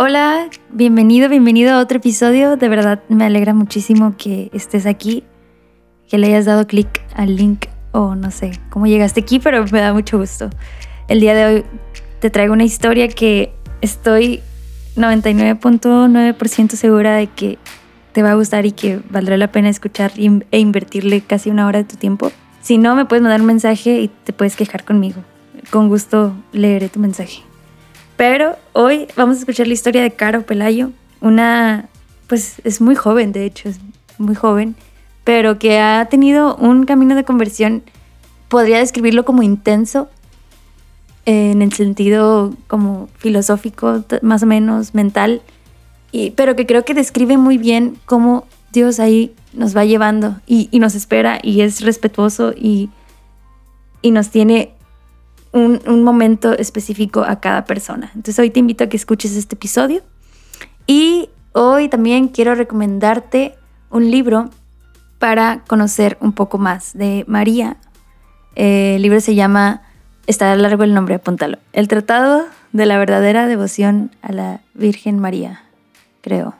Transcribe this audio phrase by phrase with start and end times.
[0.00, 2.56] Hola, bienvenido, bienvenido a otro episodio.
[2.56, 5.24] De verdad me alegra muchísimo que estés aquí,
[6.08, 9.80] que le hayas dado clic al link o no sé cómo llegaste aquí, pero me
[9.80, 10.50] da mucho gusto.
[11.08, 11.64] El día de hoy
[12.20, 14.40] te traigo una historia que estoy
[14.94, 17.58] 99.9% segura de que
[18.12, 21.80] te va a gustar y que valdrá la pena escuchar e invertirle casi una hora
[21.80, 22.30] de tu tiempo.
[22.60, 25.24] Si no, me puedes mandar un mensaje y te puedes quejar conmigo.
[25.70, 27.47] Con gusto leeré tu mensaje.
[28.18, 30.90] Pero hoy vamos a escuchar la historia de Caro Pelayo,
[31.20, 31.88] una,
[32.26, 33.70] pues es muy joven, de hecho,
[34.18, 34.74] muy joven,
[35.22, 37.84] pero que ha tenido un camino de conversión,
[38.48, 40.08] podría describirlo como intenso,
[41.26, 45.40] en el sentido como filosófico, más o menos mental,
[46.10, 50.70] y, pero que creo que describe muy bien cómo Dios ahí nos va llevando y,
[50.80, 52.90] nos espera y es respetuoso y,
[54.02, 54.72] y nos tiene
[55.52, 58.10] un, momento específico a cada persona.
[58.14, 60.02] Entonces hoy te invito a que escuches este episodio
[60.86, 63.54] y hoy también quiero recomendarte
[63.90, 64.50] un libro
[65.18, 67.76] para conocer un poco más de María.
[68.54, 69.82] Eh, el libro se llama,
[70.26, 75.62] está largo el nombre, apúntalo, El Tratado de la verdadera devoción a la Virgen María,
[76.20, 76.54] creo.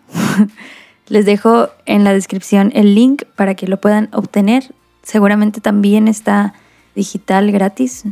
[1.09, 4.75] Les dejo en la descripción el link para que lo puedan obtener.
[5.03, 6.53] Seguramente también está
[6.95, 8.05] digital gratis,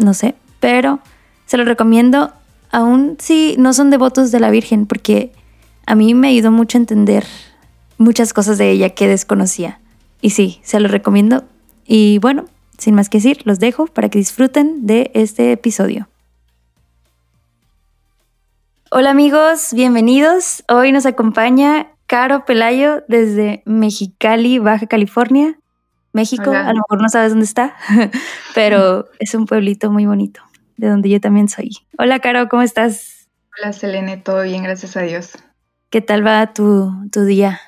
[0.00, 1.00] no sé, pero
[1.46, 2.32] se lo recomiendo
[2.70, 5.32] aún si no son devotos de la Virgen, porque
[5.86, 7.26] a mí me ayudó mucho a entender
[7.98, 9.80] muchas cosas de ella que desconocía.
[10.20, 11.44] Y sí, se lo recomiendo.
[11.86, 12.46] Y bueno,
[12.78, 16.08] sin más que decir, los dejo para que disfruten de este episodio.
[18.90, 20.64] Hola amigos, bienvenidos.
[20.68, 25.59] Hoy nos acompaña Caro Pelayo desde Mexicali, Baja California.
[26.12, 27.76] México, a lo mejor no sabes dónde está,
[28.54, 30.40] pero es un pueblito muy bonito,
[30.76, 31.70] de donde yo también soy.
[31.98, 33.28] Hola, Caro, ¿cómo estás?
[33.58, 35.32] Hola, Selene, todo bien, gracias a Dios.
[35.90, 37.60] ¿Qué tal va tu, día?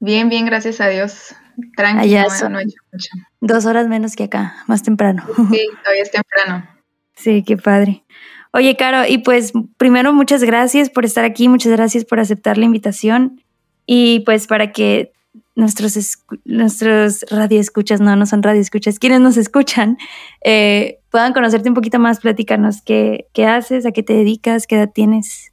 [0.00, 1.34] Bien, bien, gracias a Dios.
[1.76, 3.10] Tranquilo, no, he hecho mucho.
[3.40, 5.24] Dos horas menos que acá, más temprano.
[5.50, 6.68] Sí, todavía es temprano.
[7.14, 8.04] Sí, qué padre.
[8.52, 12.64] Oye, Caro, y pues primero muchas gracias por estar aquí, muchas gracias por aceptar la
[12.64, 13.40] invitación.
[13.86, 15.12] Y pues para que
[15.54, 19.98] nuestros, nuestros radioescuchas, no, no son radioescuchas, quienes nos escuchan,
[20.44, 24.76] eh, puedan conocerte un poquito más, platicarnos qué, qué haces, a qué te dedicas, qué
[24.76, 25.52] edad tienes.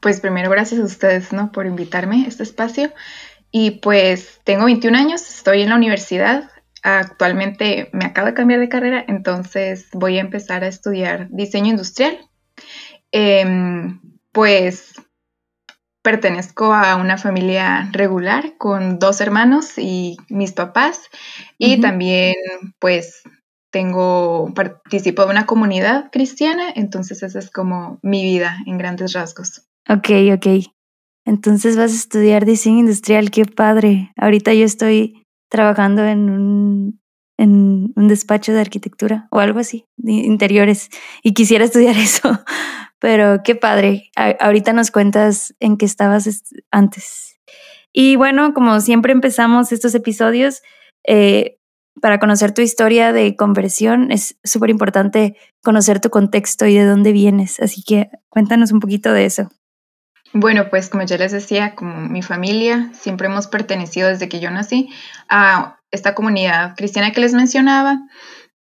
[0.00, 1.50] Pues primero gracias a ustedes, ¿no?
[1.50, 2.92] Por invitarme a este espacio.
[3.50, 6.50] Y pues tengo 21 años, estoy en la universidad.
[6.82, 12.18] Actualmente me acabo de cambiar de carrera, entonces voy a empezar a estudiar diseño industrial.
[13.12, 14.00] Em,
[14.32, 14.94] pues
[16.04, 21.08] pertenezco a una familia regular con dos hermanos y mis papás
[21.56, 22.34] y también
[22.78, 23.22] pues
[23.72, 29.62] tengo participo de una comunidad cristiana, entonces esa es como mi vida en grandes rasgos.
[29.88, 30.66] Ok, ok.
[31.24, 34.12] Entonces vas a estudiar diseño industrial, qué padre.
[34.16, 37.00] Ahorita yo estoy trabajando en un,
[37.38, 40.90] en un despacho de arquitectura o algo así, de interiores,
[41.22, 42.28] y quisiera estudiar eso,
[43.04, 44.10] pero qué padre.
[44.40, 46.26] ahorita nos cuentas en qué estabas
[46.70, 47.38] antes.
[47.92, 50.62] Y bueno, como siempre empezamos estos episodios,
[51.06, 51.58] eh,
[52.00, 57.12] para conocer tu historia de conversión es súper importante conocer tu contexto y de dónde
[57.12, 57.60] vienes.
[57.60, 59.50] Así que cuéntanos un poquito de eso.
[60.32, 64.50] Bueno, pues como ya les decía, como mi familia, siempre hemos pertenecido desde que yo
[64.50, 64.88] nací
[65.28, 67.98] a esta comunidad cristiana que les mencionaba.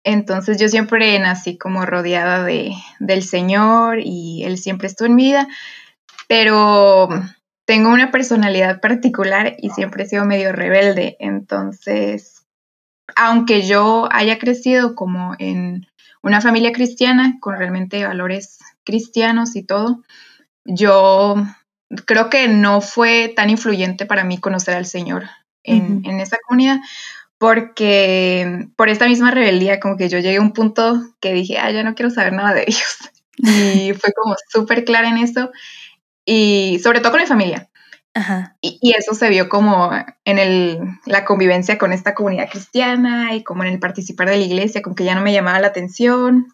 [0.04, 5.24] Entonces yo siempre nací como rodeada de, del Señor y Él siempre estuvo en mi
[5.26, 5.48] vida,
[6.28, 7.10] pero
[7.66, 11.18] tengo una personalidad particular y siempre he sido medio rebelde.
[11.20, 12.46] Entonces,
[13.16, 15.88] aunque yo haya crecido como en
[16.22, 20.04] una familia cristiana con realmente valores cristianos y todo,
[20.66, 21.36] yo
[22.06, 25.26] creo que no fue tan influyente para mí conocer al Señor
[25.64, 26.80] en, en esa comunidad,
[27.40, 31.72] porque por esta misma rebeldía, como que yo llegué a un punto que dije, ah,
[31.72, 32.98] ya no quiero saber nada de Dios.
[33.38, 35.50] Y fue como súper clara en eso,
[36.26, 37.70] y sobre todo con mi familia.
[38.60, 39.92] Y, eso se vio como
[40.26, 44.44] en el, la convivencia con esta comunidad cristiana y como en el participar de la
[44.44, 46.48] iglesia, como que ya no me llamaba la atención,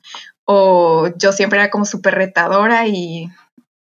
[0.44, 3.32] o yo siempre era como súper retadora y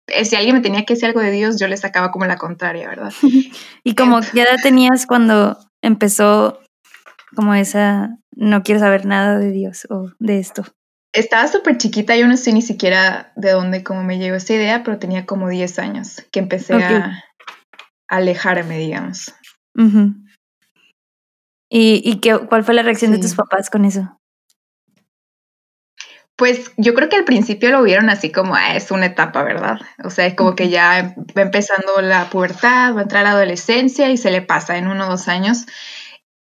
[0.08, 2.38] eh, si alguien me tenía que decir algo de Dios, yo le sacaba como la
[2.38, 3.14] contraria, ¿verdad?
[3.84, 6.60] y como ya tenías cuando empezó
[7.36, 10.66] como esa, no quiero saber nada de Dios o de esto?
[11.14, 14.84] Estaba súper chiquita, yo no sé ni siquiera de dónde como me llegó esa idea,
[14.84, 17.24] pero tenía como 10 años que empecé a
[18.08, 19.34] alejarme, digamos.
[21.70, 24.18] ¿Y, y qué, cuál fue la reacción de tus papás con eso?
[26.38, 29.80] Pues yo creo que al principio lo vieron así como ah, es una etapa, ¿verdad?
[30.04, 34.18] O sea, como que ya va empezando la pubertad, va a entrar la adolescencia y
[34.18, 35.66] se le pasa en uno o dos años.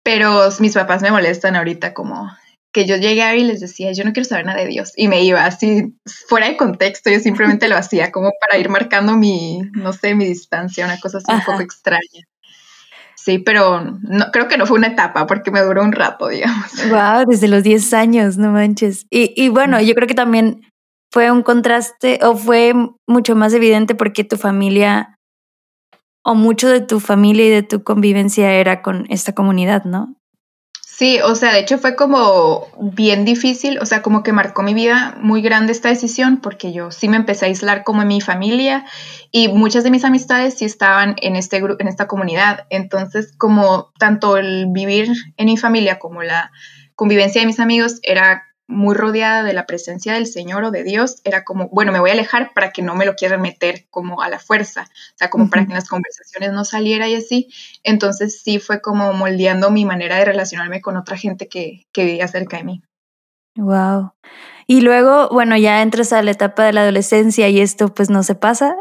[0.05, 2.31] Pero mis papás me molestan ahorita como
[2.75, 4.93] que yo llegué y les decía, yo no quiero saber nada de Dios.
[4.97, 5.97] Y me iba así,
[6.29, 10.27] fuera de contexto, yo simplemente lo hacía como para ir marcando mi, no sé, mi
[10.27, 12.27] distancia, una cosa así un poco extraña.
[13.15, 16.73] Sí, pero no, creo que no fue una etapa porque me duró un rato, digamos.
[16.91, 19.07] Wow, desde los 10 años, no manches.
[19.09, 20.63] Y, y bueno, yo creo que también
[21.13, 22.75] fue un contraste o fue
[23.07, 25.14] mucho más evidente porque tu familia
[26.25, 30.17] o mucho de tu familia y de tu convivencia era con esta comunidad, ¿no?
[30.97, 34.75] Sí, o sea, de hecho fue como bien difícil, o sea, como que marcó mi
[34.75, 38.21] vida muy grande esta decisión porque yo sí me empecé a aislar como en mi
[38.21, 38.85] familia
[39.33, 42.67] y muchas de mis amistades sí estaban en este en esta comunidad.
[42.71, 46.53] Entonces, como tanto el vivir en mi familia como la
[46.95, 51.21] convivencia de mis amigos era muy rodeada de la presencia del Señor o de Dios,
[51.25, 54.23] era como, bueno, me voy a alejar para que no me lo quieran meter como
[54.23, 57.49] a la fuerza, o sea, como para que en las conversaciones no saliera y así.
[57.83, 62.29] Entonces sí fue como moldeando mi manera de relacionarme con otra gente que, que vivía
[62.29, 62.83] cerca de mí.
[63.57, 64.13] Wow.
[64.67, 68.23] Y luego, bueno, ya entras a la etapa de la adolescencia y esto pues no
[68.23, 68.77] se pasa.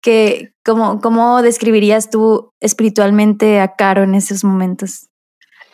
[0.00, 5.09] que, ¿cómo, ¿Cómo describirías tú espiritualmente a Caro en esos momentos?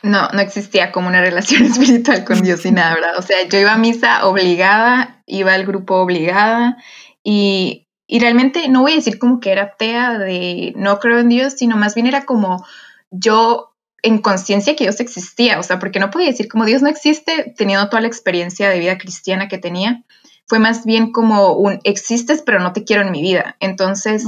[0.03, 3.19] No, no existía como una relación espiritual con Dios y nada, ¿verdad?
[3.19, 6.77] O sea, yo iba a misa obligada, iba al grupo obligada
[7.23, 11.29] y, y realmente no voy a decir como que era atea de no creo en
[11.29, 12.65] Dios, sino más bien era como
[13.11, 13.73] yo
[14.03, 17.55] en conciencia que Dios existía, o sea, porque no podía decir como Dios no existe
[17.57, 20.05] teniendo toda la experiencia de vida cristiana que tenía.
[20.49, 23.57] Fue más bien como un existes, pero no te quiero en mi vida.
[23.59, 24.25] Entonces,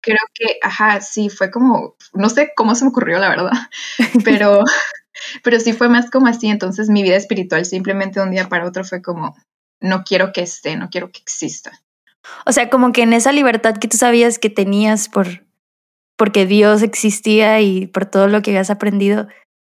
[0.00, 3.50] creo que, ajá, sí, fue como, no sé cómo se me ocurrió, la verdad,
[4.24, 4.62] pero
[5.42, 8.84] pero sí fue más como así, entonces mi vida espiritual simplemente un día para otro
[8.84, 9.36] fue como,
[9.80, 11.72] no quiero que esté, no quiero que exista.
[12.44, 15.46] O sea, como que en esa libertad que tú sabías que tenías por,
[16.16, 19.28] porque Dios existía y por todo lo que habías aprendido,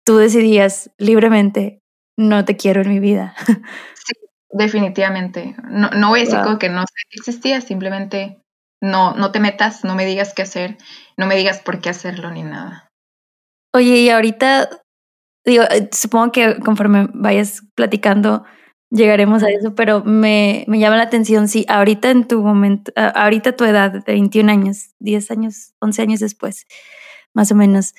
[0.05, 1.79] tú decidías libremente,
[2.17, 3.35] no te quiero en mi vida.
[3.95, 4.13] Sí,
[4.49, 5.56] definitivamente.
[5.63, 8.41] No, no voy a decir como que no sé que existía, simplemente
[8.81, 10.77] no, no te metas, no me digas qué hacer,
[11.15, 12.89] no me digas por qué hacerlo ni nada.
[13.73, 14.82] Oye, y ahorita
[15.45, 18.44] digo, eh, supongo que conforme vayas platicando
[18.90, 23.56] llegaremos a eso, pero me, me llama la atención si ahorita en tu momento, ahorita
[23.56, 26.68] tu edad de 21 años, 10 años, 11 años después,
[27.34, 27.95] más o menos,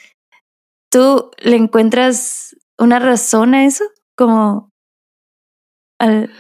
[0.91, 3.85] ¿tú le encuentras una razón a eso?
[4.17, 4.71] Como
[5.99, 6.31] al,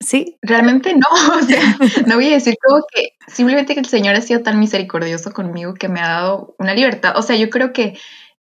[0.00, 0.38] ¿Sí?
[0.42, 1.06] Realmente no,
[1.38, 1.76] o sea,
[2.06, 5.74] no voy a decir como que simplemente que el Señor ha sido tan misericordioso conmigo
[5.74, 7.14] que me ha dado una libertad.
[7.16, 7.98] O sea, yo creo que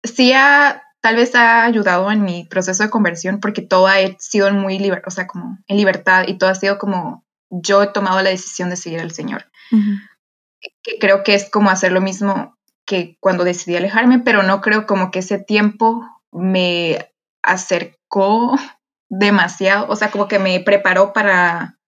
[0.03, 4.51] sí ha tal vez ha ayudado en mi proceso de conversión porque todo ha sido
[4.53, 8.21] muy liber, o sea, como en libertad y todo ha sido como yo he tomado
[8.21, 9.45] la decisión de seguir al Señor.
[10.83, 14.85] Que creo que es como hacer lo mismo que cuando decidí alejarme, pero no creo
[14.85, 17.11] como que ese tiempo me
[17.41, 18.57] acercó
[19.09, 21.79] demasiado, o sea, como que me preparó para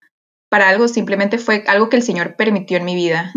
[0.52, 3.31] para algo, simplemente fue algo que el Señor permitió en mi vida.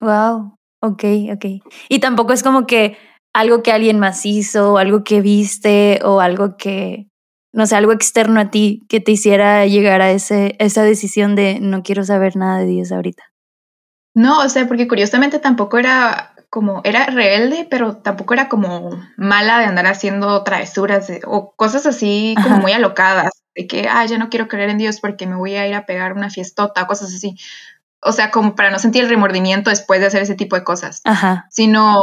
[0.00, 1.04] Wow, ok,
[1.34, 1.44] ok.
[1.88, 2.96] Y tampoco es como que
[3.36, 7.10] algo que alguien más hizo, algo que viste o algo que,
[7.52, 11.58] no sé, algo externo a ti que te hiciera llegar a ese, esa decisión de
[11.60, 13.24] no quiero saber nada de Dios ahorita.
[14.14, 19.58] No, o sea, porque curiosamente tampoco era como, era rebelde, pero tampoco era como mala
[19.58, 24.30] de andar haciendo travesuras o cosas así como muy alocadas, de que, ah, ya no
[24.30, 27.36] quiero creer en Dios porque me voy a ir a pegar una fiestota, cosas así.
[28.00, 31.02] O sea, como para no sentir el remordimiento después de hacer ese tipo de cosas.
[31.04, 31.44] Ajá.
[31.50, 32.00] Sino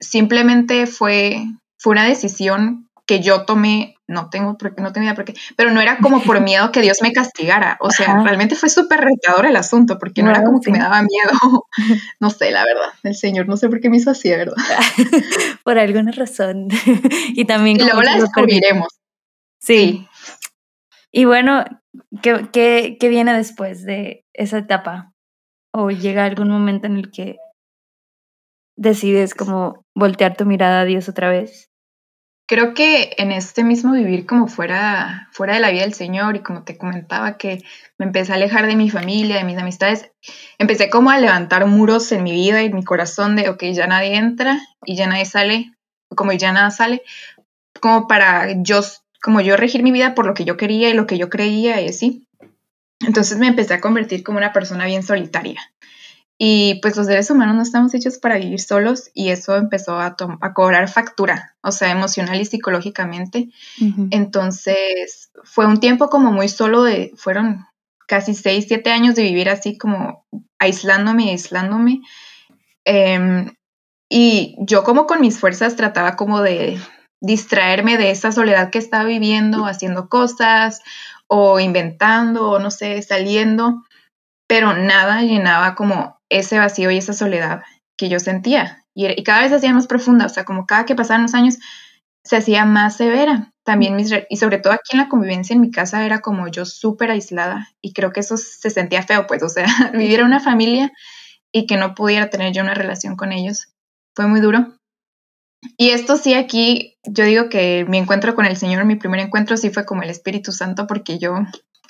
[0.00, 1.44] simplemente fue,
[1.78, 5.80] fue una decisión que yo tomé, no tengo porque no tenía por qué, pero no
[5.80, 9.56] era como por miedo que Dios me castigara, o sea, realmente fue súper retador el
[9.56, 11.66] asunto, porque no, era como que me daba miedo,
[12.20, 14.54] no sé, la verdad, el Señor no sé por qué me hizo así, ¿verdad?
[15.64, 16.68] por alguna razón.
[17.28, 17.78] y también...
[17.78, 18.88] Y luego la descubriremos.
[19.60, 20.06] Sí.
[21.10, 21.64] Y bueno,
[22.22, 25.12] ¿qué, ¿qué, qué viene después de esa etapa?
[25.72, 27.36] ¿O llega algún momento en el que
[28.76, 31.70] decides como voltear tu mirada a Dios otra vez?
[32.46, 36.40] Creo que en este mismo vivir como fuera, fuera de la vida del Señor y
[36.40, 37.62] como te comentaba que
[37.96, 40.10] me empecé a alejar de mi familia, de mis amistades,
[40.58, 43.86] empecé como a levantar muros en mi vida y en mi corazón de, ok, ya
[43.86, 45.72] nadie entra y ya nadie sale,
[46.14, 47.02] como ya nada sale,
[47.80, 48.80] como para yo,
[49.22, 51.80] como yo regir mi vida por lo que yo quería y lo que yo creía
[51.80, 52.26] y así.
[53.00, 55.60] Entonces me empecé a convertir como una persona bien solitaria.
[56.36, 60.16] Y pues los seres humanos no estamos hechos para vivir solos y eso empezó a,
[60.54, 63.50] cobrar factura, o sea, emocional y psicológicamente.
[64.10, 67.66] Entonces fue un tiempo como muy solo de, fueron
[68.08, 70.26] casi seis, siete años de vivir así como
[70.58, 72.02] aislándome, aislándome.
[72.84, 73.54] Em,
[74.08, 76.78] y yo como con mis fuerzas trataba como de
[77.20, 80.82] distraerme de esa soledad que estaba viviendo, haciendo cosas
[81.26, 83.82] o inventando o no sé, saliendo,
[84.46, 87.62] pero nada llenaba como ese vacío y esa soledad
[87.96, 88.84] que yo sentía.
[88.94, 91.58] Y, cada vez se hacía más profunda, o sea, como cada que pasaban los años
[92.24, 93.52] se hacía más severa.
[93.64, 96.64] También mis, y sobre todo aquí en la convivencia en mi casa era como yo
[96.64, 100.40] súper aislada y creo que eso se sentía feo, pues, o sea, vivir en una
[100.40, 100.92] familia
[101.52, 103.74] y que no pudiera tener yo una relación con ellos
[104.14, 104.76] fue muy duro.
[105.76, 109.56] Y esto sí aquí, yo digo que mi encuentro con el Señor, mi primer encuentro
[109.56, 111.36] sí fue como el Espíritu Santo, porque yo,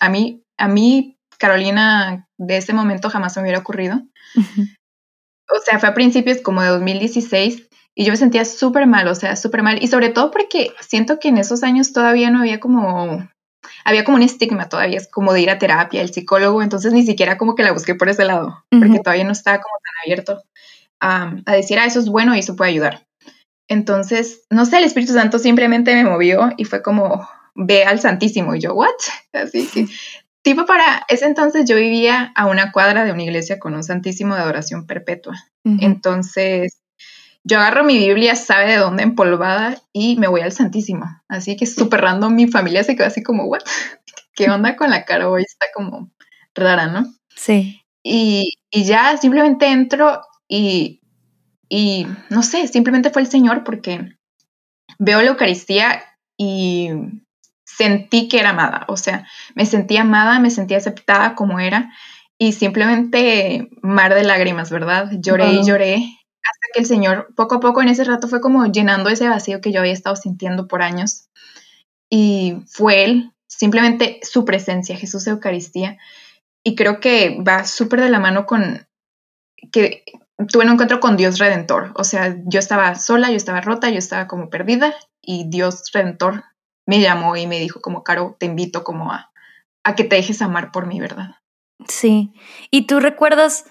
[0.00, 4.02] a mí, a mí, Carolina, de ese momento jamás me hubiera ocurrido.
[5.50, 9.14] O sea, fue a principios como de 2016 y yo me sentía súper mal, o
[9.14, 9.82] sea, súper mal.
[9.82, 13.28] Y sobre todo porque siento que en esos años todavía no había como,
[13.84, 17.04] había como un estigma todavía, es como de ir a terapia, el psicólogo, entonces ni
[17.04, 20.42] siquiera como que la busqué por ese lado, porque todavía no estaba como tan abierto
[21.00, 23.06] a, a decir, ah, eso es bueno y eso puede ayudar.
[23.68, 28.54] Entonces, no sé, el Espíritu Santo simplemente me movió y fue como, ve al Santísimo.
[28.54, 28.90] Y yo, ¿what?
[29.32, 29.86] Así que,
[30.44, 34.36] tipo para ese entonces yo vivía a una cuadra de una iglesia con un Santísimo
[34.36, 35.34] de adoración perpetua.
[35.64, 36.78] Entonces,
[37.42, 41.06] yo agarro mi Biblia, sabe de dónde empolvada, y me voy al Santísimo.
[41.26, 43.62] Así que súper random, mi familia se quedó así como, ¿what?
[44.34, 45.42] ¿Qué onda con la cara hoy?
[45.42, 46.12] Está como
[46.54, 47.12] rara, ¿no?
[47.34, 47.80] Sí.
[48.04, 51.00] Y, y ya simplemente entro y
[51.68, 54.16] y no sé, simplemente fue el Señor porque
[54.98, 56.04] veo la Eucaristía
[56.36, 56.90] y
[57.76, 61.92] sentí que era amada, o sea, me sentí amada, me sentí aceptada como era
[62.38, 65.10] y simplemente mar de lágrimas, ¿verdad?
[65.18, 68.66] Lloré y lloré hasta que el Señor poco a poco en ese rato fue como
[68.66, 71.28] llenando ese vacío que yo había estado sintiendo por años
[72.10, 75.98] y fue Él, simplemente su presencia, Jesús Eucaristía
[76.64, 78.86] y creo que va súper de la mano con
[79.72, 80.04] que
[80.48, 81.92] tuve un encuentro con Dios Redentor.
[81.96, 86.44] O sea, yo estaba sola, yo estaba rota, yo estaba como perdida y Dios Redentor
[86.86, 89.32] me llamó y me dijo como, Caro, te invito como a,
[89.84, 91.36] a que te dejes amar por mí, ¿verdad?
[91.88, 92.32] Sí.
[92.70, 93.70] Y tú recuerdas,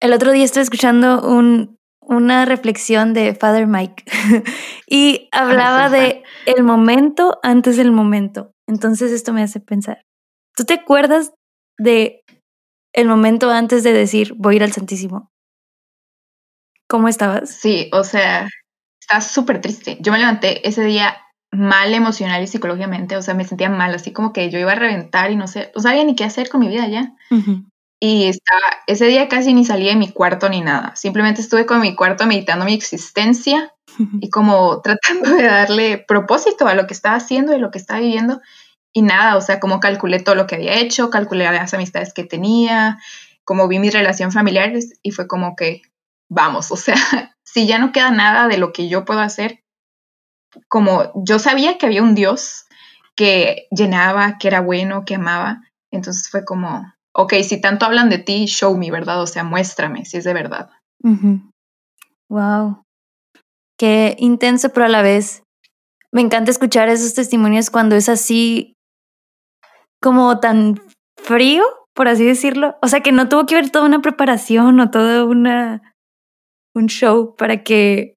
[0.00, 4.04] el otro día estuve escuchando un, una reflexión de Father Mike
[4.86, 8.52] y hablaba de el momento antes del momento.
[8.66, 10.04] Entonces esto me hace pensar,
[10.56, 11.32] ¿tú te acuerdas
[11.78, 12.22] de
[12.92, 15.30] el momento antes de decir voy a ir al Santísimo?
[16.88, 17.50] ¿Cómo estabas?
[17.50, 18.48] Sí, o sea,
[19.00, 19.98] estaba súper triste.
[20.00, 21.16] Yo me levanté ese día
[21.52, 24.76] mal emocional y psicológicamente, o sea, me sentía mal, así como que yo iba a
[24.76, 27.14] reventar y no sé, no sabía ni qué hacer con mi vida ya.
[27.98, 31.80] Y estaba, ese día casi ni salí de mi cuarto ni nada, simplemente estuve con
[31.80, 33.74] mi cuarto meditando mi existencia
[34.20, 38.00] y como tratando de darle propósito a lo que estaba haciendo y lo que estaba
[38.00, 38.40] viviendo.
[38.92, 42.24] Y nada, o sea, como calculé todo lo que había hecho, calculé las amistades que
[42.24, 42.98] tenía,
[43.44, 45.82] como vi mis relaciones familiares y fue como que
[46.28, 46.94] vamos, o sea,
[47.42, 49.62] si ya no queda nada de lo que yo puedo hacer,
[50.68, 52.66] como yo sabía que había un Dios
[53.16, 58.18] que llenaba, que era bueno, que amaba, entonces fue como, ok, si tanto hablan de
[58.18, 59.20] ti, show me, ¿verdad?
[59.22, 60.70] O sea, muéstrame si es de verdad.
[62.28, 62.82] Wow.
[63.78, 65.42] Qué intenso, pero a la vez
[66.12, 68.76] me encanta escuchar esos testimonios cuando es así
[70.00, 70.80] como tan
[71.16, 71.64] frío,
[71.94, 72.76] por así decirlo.
[72.82, 75.94] O sea, que no tuvo que ver toda una preparación o toda una
[76.74, 78.14] un show para que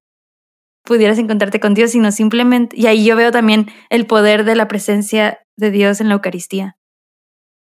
[0.84, 4.68] pudieras encontrarte con Dios, sino simplemente, y ahí yo veo también el poder de la
[4.68, 6.76] presencia de Dios en la Eucaristía.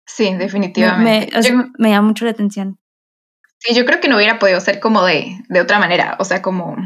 [0.05, 1.36] Sí, definitivamente.
[1.77, 2.77] Me, llama mucho la atención.
[3.59, 6.41] Sí, yo creo que no hubiera podido ser como de, de otra manera, o sea,
[6.41, 6.77] como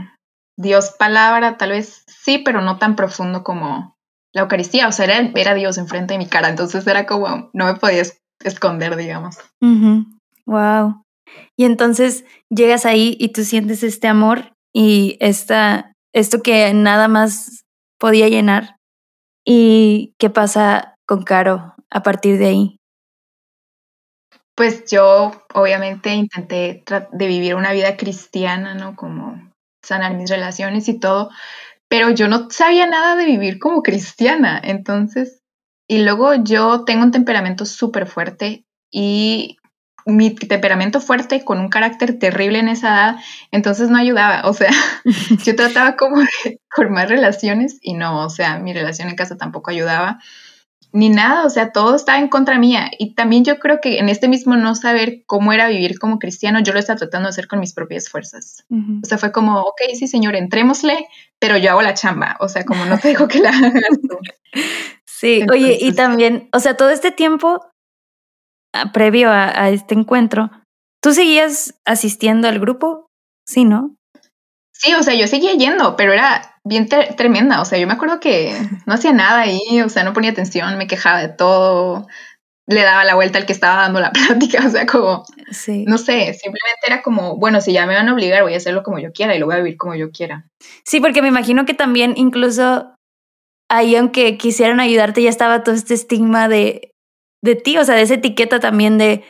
[0.57, 3.97] Dios palabra, tal vez sí, pero no tan profundo como
[4.33, 7.65] la Eucaristía, o sea, era, era Dios enfrente de mi cara, entonces era como, no
[7.65, 8.03] me podía
[8.43, 9.37] esconder, digamos.
[10.45, 11.03] Wow.
[11.57, 17.65] Y entonces llegas ahí y tú sientes este amor y esta, esto que nada más
[17.99, 18.77] podía llenar.
[19.45, 22.77] ¿Y qué pasa con Caro a partir de ahí?
[24.55, 28.95] Pues yo obviamente intenté de vivir una vida cristiana, ¿no?
[28.95, 29.51] Como
[29.81, 31.29] sanar mis relaciones y todo,
[31.87, 35.41] pero yo no sabía nada de vivir como cristiana, entonces,
[35.89, 39.57] y luego yo tengo un temperamento súper fuerte y
[40.05, 43.15] mi temperamento fuerte con un carácter terrible en esa edad,
[43.51, 44.71] entonces no ayudaba, o sea,
[45.45, 49.71] yo trataba como de formar relaciones y no, o sea, mi relación en casa tampoco
[49.71, 50.19] ayudaba.
[50.93, 52.91] ni nada, o sea, todo estaba en contra mía.
[52.99, 56.59] Y también yo creo que en este mismo no saber cómo era vivir como cristiano,
[56.59, 58.65] yo lo estaba tratando de hacer con mis propias fuerzas.
[58.69, 61.07] O sea, fue como, ok, sí, señor, entrémosle,
[61.39, 64.17] pero yo hago la chamba, o sea, como no te digo que la hagas tú.
[65.05, 67.70] Sí, oye, y también, o sea, todo este tiempo
[68.93, 70.51] previo a, este encuentro,
[71.01, 73.07] ¿tú seguías asistiendo al grupo?
[73.45, 73.95] Sí, ¿no?
[74.73, 77.61] Sí, o sea, yo seguía yendo, pero era bien tremenda.
[77.61, 78.53] O sea, yo me acuerdo que
[78.85, 82.07] no hacía nada ahí, o sea, no ponía atención, me quejaba de todo,
[82.67, 85.85] le daba la vuelta al que estaba dando la plática, o sea, como, sí.
[85.87, 88.83] no sé, simplemente era como, bueno, si ya me van a obligar, voy a hacerlo
[88.83, 90.47] como yo quiera y lo voy a vivir como yo quiera.
[90.85, 92.95] Sí, porque me imagino que también incluso
[93.69, 96.90] ahí, aunque quisieran ayudarte, ya estaba todo este estigma de,
[97.41, 99.23] de ti, o sea, de esa etiqueta también de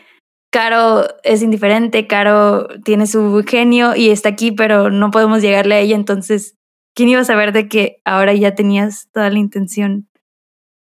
[0.52, 5.80] Caro es indiferente, Caro tiene su genio y está aquí, pero no podemos llegarle a
[5.80, 6.56] ella, entonces,
[6.94, 10.10] ¿quién iba a saber de que ahora ya tenías toda la intención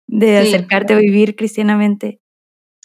[0.07, 2.21] de acercarte a vivir cristianamente?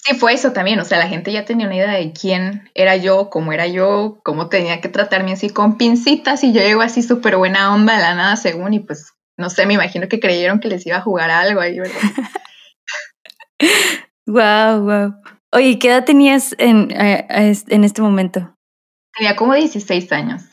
[0.04, 2.96] Sí, fue eso también, o sea, la gente ya tenía una idea de quién era
[2.96, 7.04] yo, cómo era yo, cómo tenía que tratarme así con pincitas y yo llego así
[7.04, 10.58] súper buena onda de la nada según y pues, no sé, me imagino que creyeron
[10.58, 12.00] que les iba a jugar algo ahí, ¿verdad?
[14.26, 15.14] wow, wow.
[15.52, 18.54] Oye, ¿qué edad tenías en, en este momento?
[19.16, 20.44] Tenía como 16 años.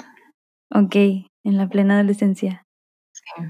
[0.74, 2.66] Ok, en la plena adolescencia.
[3.14, 3.44] Sí.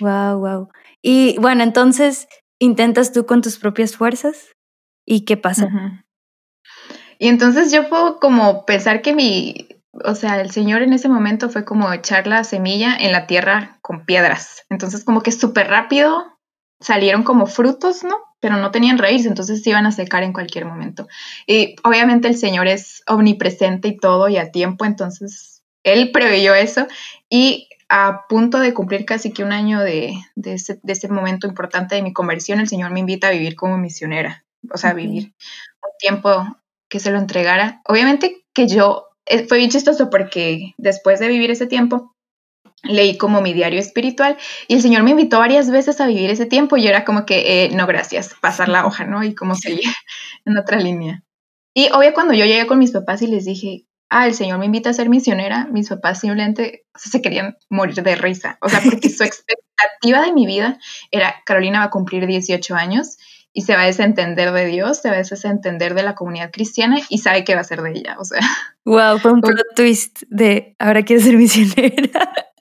[0.00, 0.68] Wow, wow.
[1.00, 2.28] Y bueno, entonces,
[2.58, 4.52] ¿intentas tú con tus propias fuerzas?
[5.06, 6.04] ¿Y qué pasa?
[7.18, 9.68] Y entonces yo puedo como pensar que mi,
[10.04, 13.78] o sea, el Señor en ese momento fue como echar la semilla en la tierra
[13.80, 14.64] con piedras.
[14.70, 16.38] Entonces como que súper rápido
[16.80, 18.16] salieron como frutos, ¿no?
[18.42, 21.06] Pero no tenían raíz, entonces se iban a secar en cualquier momento.
[21.46, 26.88] Y obviamente el Señor es omnipresente y todo y a tiempo, entonces Él preveyó eso
[27.30, 32.02] y a punto de cumplir casi que un año de, de, ese, momento importante de
[32.02, 35.34] mi conversión, el Señor me invita a vivir como misionera, o sea, vivir
[35.82, 36.56] un tiempo
[36.88, 37.80] que se lo entregara.
[37.84, 42.11] Obviamente que yo, eh, fue bien chistoso porque después de vivir ese tiempo,
[42.82, 44.36] leí como mi diario espiritual
[44.68, 47.24] y el Señor me invitó varias veces a vivir ese tiempo y yo era como
[47.24, 49.22] que, eh, no, gracias, pasar la hoja, ¿no?
[49.22, 49.84] Y como seguir
[50.44, 51.22] en otra línea.
[51.74, 54.66] Y obvio cuando yo llegué con mis papás y les dije, ah, el Señor me
[54.66, 59.08] invita a ser misionera, mis papás simplemente se querían morir de risa, o sea, porque
[59.08, 60.78] su expectativa de mi vida
[61.10, 63.16] era, Carolina va a cumplir 18 años
[63.54, 66.98] y se va a desentender de Dios, se va a desentender de la comunidad cristiana
[67.08, 68.40] y sabe qué va a ser de ella, o sea.
[68.84, 72.51] Wow, fue un plot twist de ahora quiero ser misionera.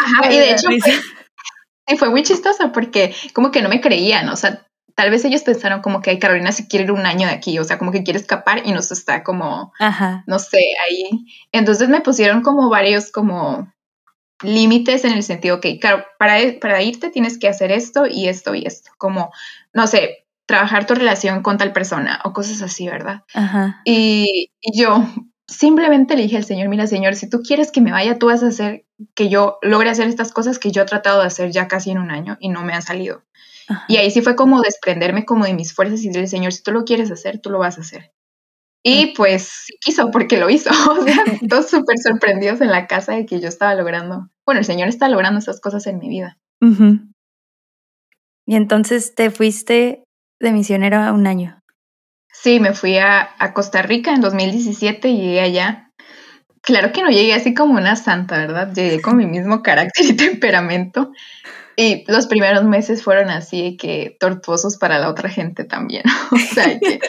[0.00, 4.36] Ajá, y de hecho fue, fue muy chistoso porque como que no me creían, o
[4.36, 7.58] sea, tal vez ellos pensaron como que Carolina se quiere ir un año de aquí,
[7.58, 9.72] o sea, como que quiere escapar y nos está como,
[10.26, 11.26] no sé, ahí.
[11.52, 13.72] Entonces me pusieron como varios como
[14.42, 18.54] límites en el sentido que, claro, para, para irte tienes que hacer esto y esto
[18.54, 19.32] y esto, como,
[19.72, 23.22] no sé, trabajar tu relación con tal persona o cosas así, ¿verdad?
[23.84, 25.06] Y, y, yo,
[25.46, 28.42] simplemente le dije al Señor, mira Señor, si tú quieres que me vaya, tú vas
[28.42, 28.84] a hacer
[29.14, 31.98] que yo logre hacer estas cosas que yo he tratado de hacer ya casi en
[31.98, 33.22] un año y no me han salido.
[33.86, 36.72] Y ahí sí fue como desprenderme como de mis fuerzas y decirle, Señor, si tú
[36.72, 38.12] lo quieres hacer, tú lo vas a hacer.
[38.82, 40.70] Y pues quiso porque lo hizo.
[40.90, 44.64] O sea, todos súper sorprendidos en la casa de que yo estaba logrando, bueno, el
[44.64, 46.38] Señor está logrando esas cosas en mi vida.
[48.46, 50.04] Y entonces te fuiste
[50.40, 51.60] de misionero a un año.
[52.32, 55.89] Sí, me fui a, Costa Rica en 2017 y llegué allá.
[56.62, 58.72] Claro que no llegué así como una santa, ¿verdad?
[58.74, 61.12] Llegué con mi mismo carácter y temperamento.
[61.76, 66.02] Y los primeros meses fueron así que tortuosos para la otra gente también.
[66.32, 67.00] o sea, que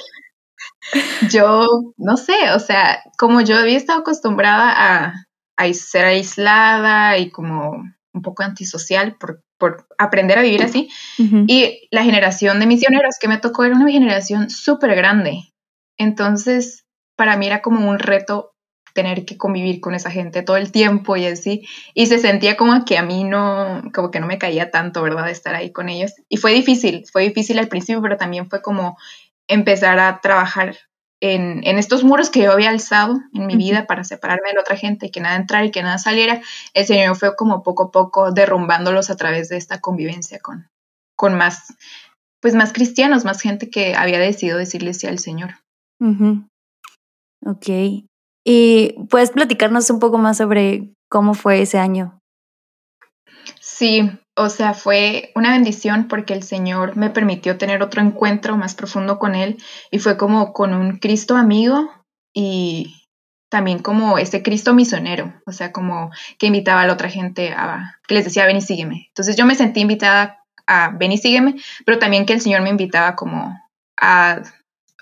[1.30, 5.14] yo, no sé, o sea, como yo había estado acostumbrada a,
[5.58, 7.84] a ser aislada y como
[8.14, 10.90] un poco antisocial por, por aprender a vivir así.
[11.18, 15.54] Y la generación de misioneros que me tocó era una generación súper grande.
[15.98, 16.86] Entonces,
[17.16, 18.52] para mí era como un reto
[18.94, 21.68] tener que convivir con esa gente todo el tiempo y así.
[21.94, 25.30] Y se sentía como que a mí no, como que no me caía tanto, ¿verdad?
[25.30, 26.14] Estar ahí con ellos.
[26.30, 28.98] Y fue difícil, fue difícil al principio, pero también fue como
[29.48, 30.78] empezar a trabajar
[31.22, 34.76] en, estos muros que yo había alzado en mi vida para separarme de la otra
[34.76, 36.42] gente y que nada entrara y que nada saliera,
[36.74, 40.70] el Señor fue como poco a poco derrumbándolos a través de esta convivencia con,
[41.16, 41.76] con más,
[42.42, 45.56] pues más cristianos, más gente que había decidido decirle sí al Señor.
[47.46, 47.68] Ok.
[48.44, 52.20] ¿Y puedes platicarnos un poco más sobre cómo fue ese año?
[53.60, 58.76] Sí, o sea, fue una bendición porque el Señor me permitió tener otro encuentro más
[58.76, 59.58] profundo con Él
[59.92, 61.92] y fue como con un Cristo amigo
[62.34, 63.08] y
[63.50, 68.00] también como ese Cristo misionero, o sea, como que invitaba a la otra gente a,
[68.08, 69.08] que les decía, ven y sígueme.
[69.10, 72.70] Entonces yo me sentí invitada a ven y sígueme, pero también que el Señor me
[72.70, 73.60] invitaba como
[74.00, 74.42] a,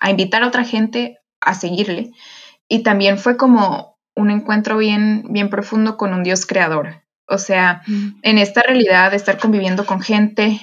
[0.01, 2.11] a invitar a otra gente a seguirle.
[2.69, 7.03] Y también fue como un encuentro bien, bien profundo con un Dios creador.
[7.27, 8.19] O sea, mm.
[8.21, 10.61] en esta realidad de estar conviviendo con gente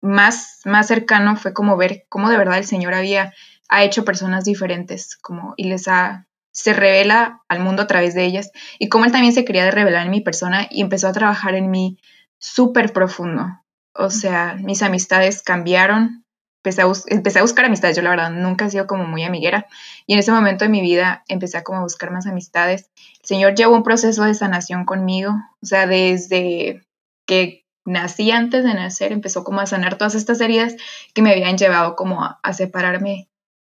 [0.00, 3.32] más, más cercano fue como ver cómo de verdad el Señor había
[3.68, 8.24] ha hecho personas diferentes como y les ha se revela al mundo a través de
[8.24, 11.54] ellas y cómo él también se quería revelar en mi persona y empezó a trabajar
[11.54, 11.98] en mí
[12.38, 13.44] súper profundo.
[13.92, 16.24] O sea, mis amistades cambiaron,
[16.66, 19.66] empecé a, empecé a, buscar amistades, yo la verdad nunca he sido como muy amiguera
[20.06, 22.90] y en ese momento de mi vida empecé a como buscar más amistades.
[23.20, 26.82] El Señor llevó un proceso de sanación conmigo, o sea, desde
[27.26, 30.74] que nací antes de nacer, empezó como a sanar todas estas heridas
[31.14, 33.28] que me habían llevado como a, separarme,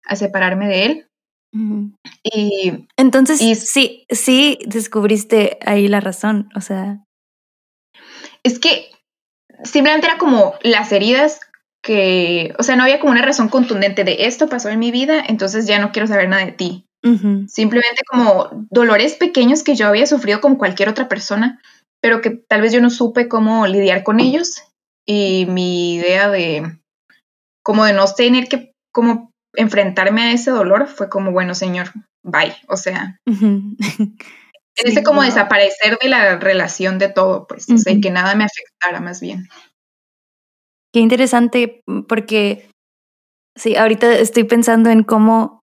[0.04, 1.06] a separarme de él.
[2.22, 7.04] Y entonces sí, sí descubriste ahí la razón, o sea.
[8.42, 8.90] Es que
[9.64, 11.40] simplemente era como las heridas
[11.82, 15.22] que, o sea, no había como una razón contundente de esto pasó en mi vida,
[15.26, 16.86] entonces ya no quiero saber nada de ti.
[17.02, 21.62] Simplemente como dolores pequeños que yo había sufrido con cualquier otra persona,
[22.02, 24.64] pero que tal vez yo no supe cómo lidiar con ellos
[25.06, 26.78] y mi idea de
[27.62, 31.90] como de no tener que como enfrentarme a ese dolor fue como, bueno, señor,
[32.22, 33.18] bye, o sea,
[34.76, 39.00] ese como desaparecer de la relación de todo, pues, o sea, que nada me afectara
[39.00, 39.48] más bien.
[40.92, 42.68] Qué interesante, porque
[43.56, 45.60] sí, ahorita estoy pensando en cómo,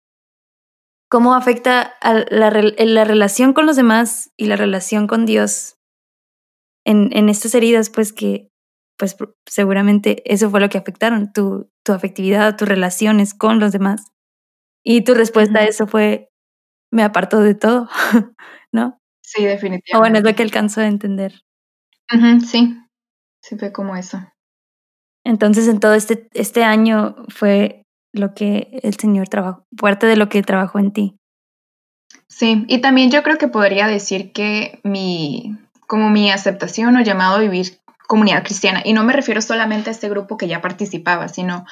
[1.10, 5.76] cómo afecta a la, la relación con los demás y la relación con Dios
[6.86, 8.50] en, en estas heridas, pues que
[8.98, 14.08] pues seguramente eso fue lo que afectaron, tu, tu afectividad, tus relaciones con los demás.
[14.84, 16.30] Y tu respuesta a eso fue,
[16.92, 17.90] me apartó de todo,
[18.72, 19.00] ¿no?
[19.22, 19.96] Sí, definitivamente.
[19.96, 21.42] O bueno, es lo que alcanzo a entender.
[22.46, 22.76] sí,
[23.42, 24.20] sí fue como eso.
[25.28, 30.30] Entonces, en todo este, este año fue lo que el Señor trabajó, parte de lo
[30.30, 31.18] que trabajó en ti.
[32.30, 37.36] Sí, y también yo creo que podría decir que mi, como mi aceptación o llamado
[37.36, 41.28] a vivir comunidad cristiana, y no me refiero solamente a este grupo que ya participaba,
[41.28, 41.66] sino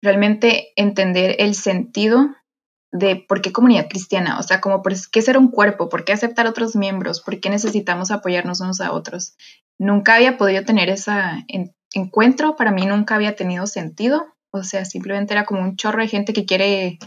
[0.00, 2.28] realmente entender el sentido
[2.92, 6.12] de por qué comunidad cristiana, o sea, como por qué ser un cuerpo, por qué
[6.12, 9.34] aceptar otros miembros, por qué necesitamos apoyarnos unos a otros.
[9.80, 11.10] Nunca había podido tener ese
[11.94, 16.08] encuentro, para mí nunca había tenido sentido, o sea, simplemente era como un chorro de
[16.08, 16.98] gente que quiere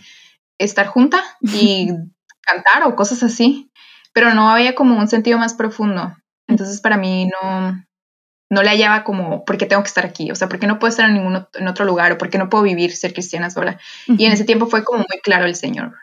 [0.58, 1.90] estar junta y
[2.42, 3.72] cantar o cosas así,
[4.14, 6.16] pero no había como un sentido más profundo.
[6.48, 7.84] Entonces para mí no,
[8.50, 10.32] no le hallaba como, ¿por qué tengo que estar aquí?
[10.32, 12.12] O sea, ¿por qué no puedo estar en ningún otro, en otro lugar?
[12.12, 13.80] ¿O por qué no puedo vivir, ser cristiana sola?
[14.08, 15.94] Y en ese tiempo fue como muy claro el Señor.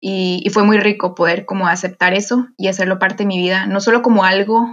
[0.00, 3.66] Y, y, fue muy rico poder como aceptar eso y hacerlo parte de mi vida,
[3.66, 4.66] no solo como algo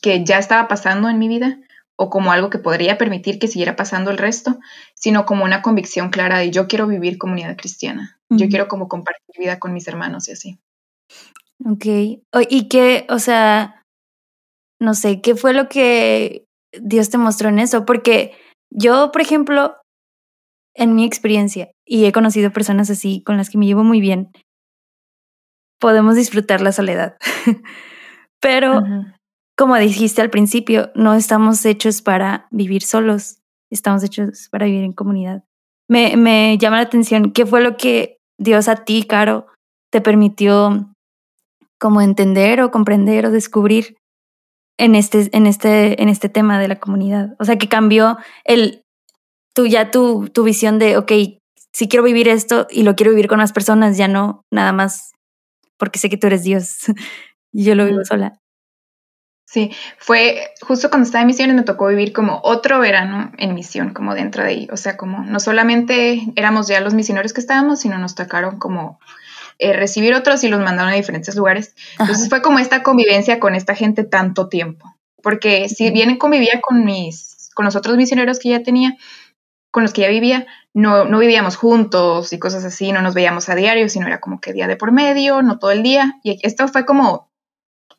[0.00, 1.58] que ya estaba pasando en mi vida
[1.98, 4.58] o como algo que podría permitir que siguiera pasando el resto,
[4.94, 9.34] sino como una convicción clara de yo quiero vivir comunidad cristiana, yo quiero como compartir
[9.38, 10.58] vida con mis hermanos y así.
[11.64, 11.86] Ok,
[12.48, 13.82] y qué, o sea,
[14.80, 16.44] no sé, ¿qué fue lo que
[16.78, 17.86] Dios te mostró en eso?
[17.86, 18.32] Porque
[18.70, 19.76] yo, por ejemplo,
[20.74, 24.30] en mi experiencia, y he conocido personas así con las que me llevo muy bien,
[25.80, 27.16] podemos disfrutar la soledad.
[28.40, 28.82] Pero,
[29.56, 33.38] como dijiste al principio, no estamos hechos para vivir solos,
[33.70, 35.44] estamos hechos para vivir en comunidad.
[35.88, 39.46] Me, me llama la atención, ¿qué fue lo que Dios a ti, Caro,
[39.90, 40.92] te permitió
[41.78, 43.96] como entender o comprender o descubrir
[44.78, 47.34] en este, en este, en este tema de la comunidad.
[47.38, 48.82] O sea, que cambió el,
[49.54, 51.12] tu, ya tu, tu visión de, ok,
[51.72, 55.12] si quiero vivir esto y lo quiero vivir con más personas, ya no nada más
[55.78, 56.76] porque sé que tú eres Dios
[57.52, 58.38] y yo lo vivo sola.
[59.46, 63.94] Sí, fue justo cuando estaba en misiones me tocó vivir como otro verano en misión,
[63.94, 64.68] como dentro de ahí.
[64.72, 68.98] O sea, como no solamente éramos ya los misioneros que estábamos, sino nos tocaron como
[69.60, 71.76] eh, recibir otros y los mandaron a diferentes lugares.
[72.00, 76.84] Entonces fue como esta convivencia con esta gente tanto tiempo, porque si bien convivía con
[76.84, 78.96] mis, con los otros misioneros que ya tenía,
[79.70, 83.48] con los que ya vivía, no, no vivíamos juntos y cosas así, no nos veíamos
[83.48, 86.18] a diario, sino era como que día de por medio, no todo el día.
[86.24, 87.30] Y esto fue como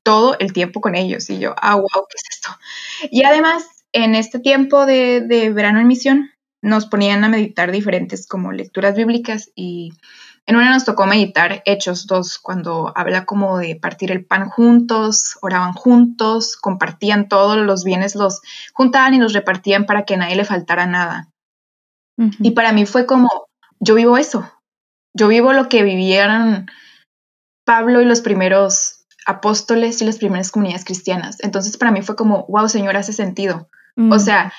[0.03, 1.29] todo el tiempo con ellos.
[1.29, 2.49] Y yo, ah, wow, ¿qué es esto?
[3.11, 8.27] Y además, en este tiempo de, de verano en misión, nos ponían a meditar diferentes
[8.27, 9.93] como lecturas bíblicas y
[10.47, 15.37] en una nos tocó meditar Hechos 2, cuando habla como de partir el pan juntos,
[15.41, 20.37] oraban juntos, compartían todos los bienes, los juntaban y los repartían para que a nadie
[20.37, 21.29] le faltara nada.
[22.39, 23.27] Y para mí fue como,
[23.79, 24.49] yo vivo eso,
[25.13, 26.67] yo vivo lo que vivieron
[27.65, 28.96] Pablo y los primeros
[29.27, 31.37] apóstoles y las primeras comunidades cristianas.
[31.41, 33.69] Entonces para mí fue como, wow, Señor, hace sentido.
[34.11, 34.53] O sea,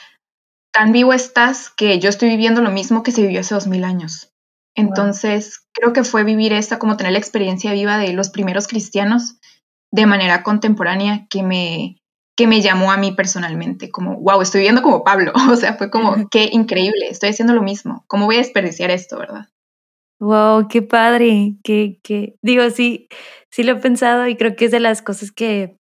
[0.72, 3.84] tan vivo estás que yo estoy viviendo lo mismo que se vivió hace dos mil
[3.84, 4.32] años.
[4.74, 9.38] Entonces, creo que fue vivir esta, como tener la experiencia viva de los primeros cristianos
[9.90, 12.00] de manera contemporánea que me,
[12.36, 15.90] que me llamó a mí personalmente, como, wow, estoy viviendo como Pablo, o sea, fue
[15.90, 19.48] como, qué increíble, estoy haciendo lo mismo, ¿cómo voy a desperdiciar esto, verdad?
[20.20, 23.08] Wow, qué padre, que, que, digo, sí,
[23.50, 25.76] sí lo he pensado y creo que es de las cosas que,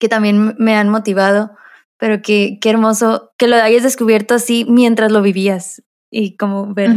[0.00, 1.50] que también me han motivado,
[1.98, 6.90] pero que, qué hermoso que lo hayas descubierto así mientras lo vivías y como ver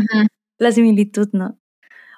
[0.58, 1.60] la similitud, ¿no?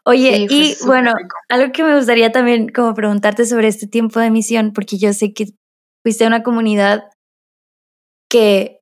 [0.06, 1.14] Oye, y bueno,
[1.50, 5.34] algo que me gustaría también como preguntarte sobre este tiempo de misión, porque yo sé
[5.34, 5.48] que
[6.04, 7.04] fuiste a una comunidad
[8.30, 8.80] que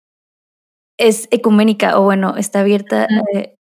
[0.98, 3.56] es ecuménica o bueno, está abierta eh,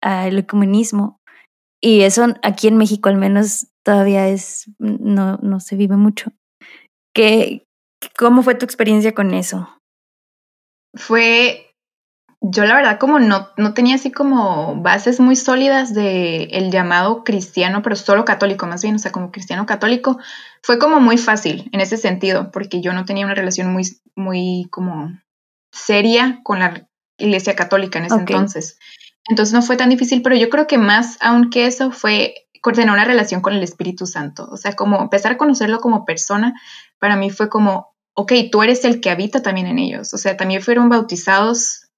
[0.00, 1.17] al ecumenismo.
[1.80, 6.32] Y eso aquí en México al menos todavía es, no, no se vive mucho.
[7.14, 7.66] ¿Qué,
[8.16, 9.68] ¿Cómo fue tu experiencia con eso?
[10.94, 11.68] Fue
[12.40, 17.24] yo la verdad como no, no tenía así como bases muy sólidas de el llamado
[17.24, 20.18] cristiano, pero solo católico más bien, o sea, como cristiano católico,
[20.62, 24.68] fue como muy fácil en ese sentido, porque yo no tenía una relación muy, muy
[24.70, 25.18] como
[25.72, 26.88] seria con la
[27.18, 28.78] iglesia católica en ese entonces.
[29.28, 32.90] Entonces no fue tan difícil, pero yo creo que más aún que eso fue tener
[32.90, 36.52] una relación con el Espíritu Santo, o sea, como empezar a conocerlo como persona,
[36.98, 40.36] para mí fue como, ok, tú eres el que habita también en ellos, o sea,
[40.36, 41.88] también fueron bautizados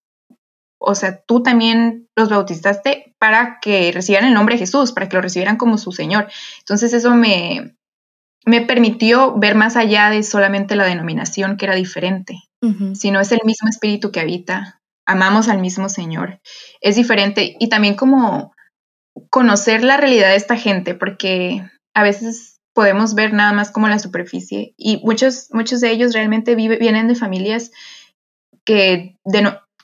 [0.83, 5.17] o sea, tú también los bautizaste para que recibieran el nombre de Jesús, para que
[5.17, 6.29] lo recibieran como su Señor.
[6.61, 7.77] Entonces eso me,
[8.47, 12.39] me permitió ver más allá de solamente la denominación que era diferente,
[12.95, 14.80] sino es el mismo espíritu que habita,
[15.11, 16.41] amamos al mismo Señor,
[16.81, 18.55] es diferente y también como
[19.29, 23.99] conocer la realidad de esta gente, porque a veces podemos ver nada más como la
[23.99, 27.73] superficie y muchos, muchos de ellos realmente vienen de familias
[28.65, 29.17] que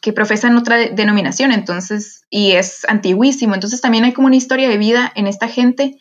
[0.00, 3.54] que profesan otra denominación, entonces, y es antiguísimo.
[3.54, 5.98] Entonces también hay como una historia de vida en esta gente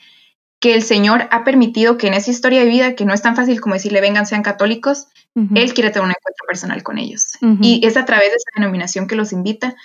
[0.66, 3.36] que el Señor ha permitido que en esa historia de vida, que no es tan
[3.36, 7.38] fácil como decirle vengan, sean católicos, Él quiere tener un encuentro personal con ellos.
[7.62, 9.76] Y es a través de esa denominación que los invita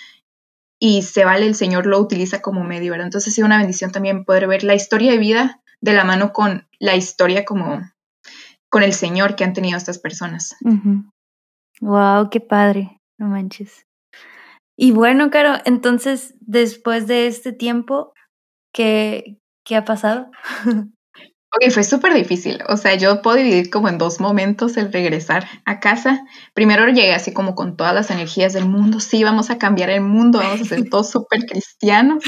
[0.79, 3.05] y se vale, el Señor lo utiliza como medio, ¿verdad?
[3.05, 6.67] Entonces es una bendición también poder ver la historia de vida de la mano con
[6.79, 7.87] la historia como
[8.67, 10.55] con el Señor que han tenido estas personas.
[11.79, 13.85] Wow, qué padre, no manches.
[14.75, 18.13] Y bueno, Caro, entonces, después de este tiempo,
[18.73, 20.31] ¿qué, qué ha pasado?
[21.53, 22.59] Ok, fue súper difícil.
[22.69, 26.23] O sea, yo puedo dividir como en dos momentos el regresar a casa.
[26.53, 29.01] Primero llegué así como con todas las energías del mundo.
[29.01, 32.23] Sí, vamos a cambiar el mundo, vamos a ser todos súper cristianos.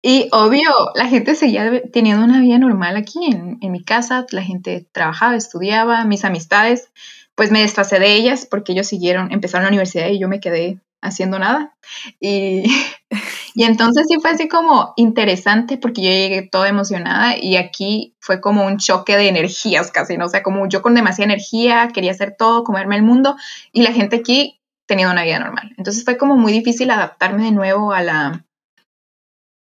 [0.00, 4.26] Y obvio, la gente seguía teniendo una vida normal aquí en, en mi casa.
[4.30, 6.92] La gente trabajaba, estudiaba, mis amistades,
[7.34, 10.78] pues me desfacé de ellas porque ellos siguieron, empezaron la universidad y yo me quedé
[11.00, 11.74] haciendo nada.
[12.20, 12.62] Y,
[13.54, 18.40] y entonces sí fue así como interesante porque yo llegué toda emocionada y aquí fue
[18.40, 20.26] como un choque de energías casi, ¿no?
[20.26, 23.36] O sea, como yo con demasiada energía, quería hacer todo, comerme el mundo
[23.72, 25.74] y la gente aquí teniendo una vida normal.
[25.76, 28.44] Entonces fue como muy difícil adaptarme de nuevo a la,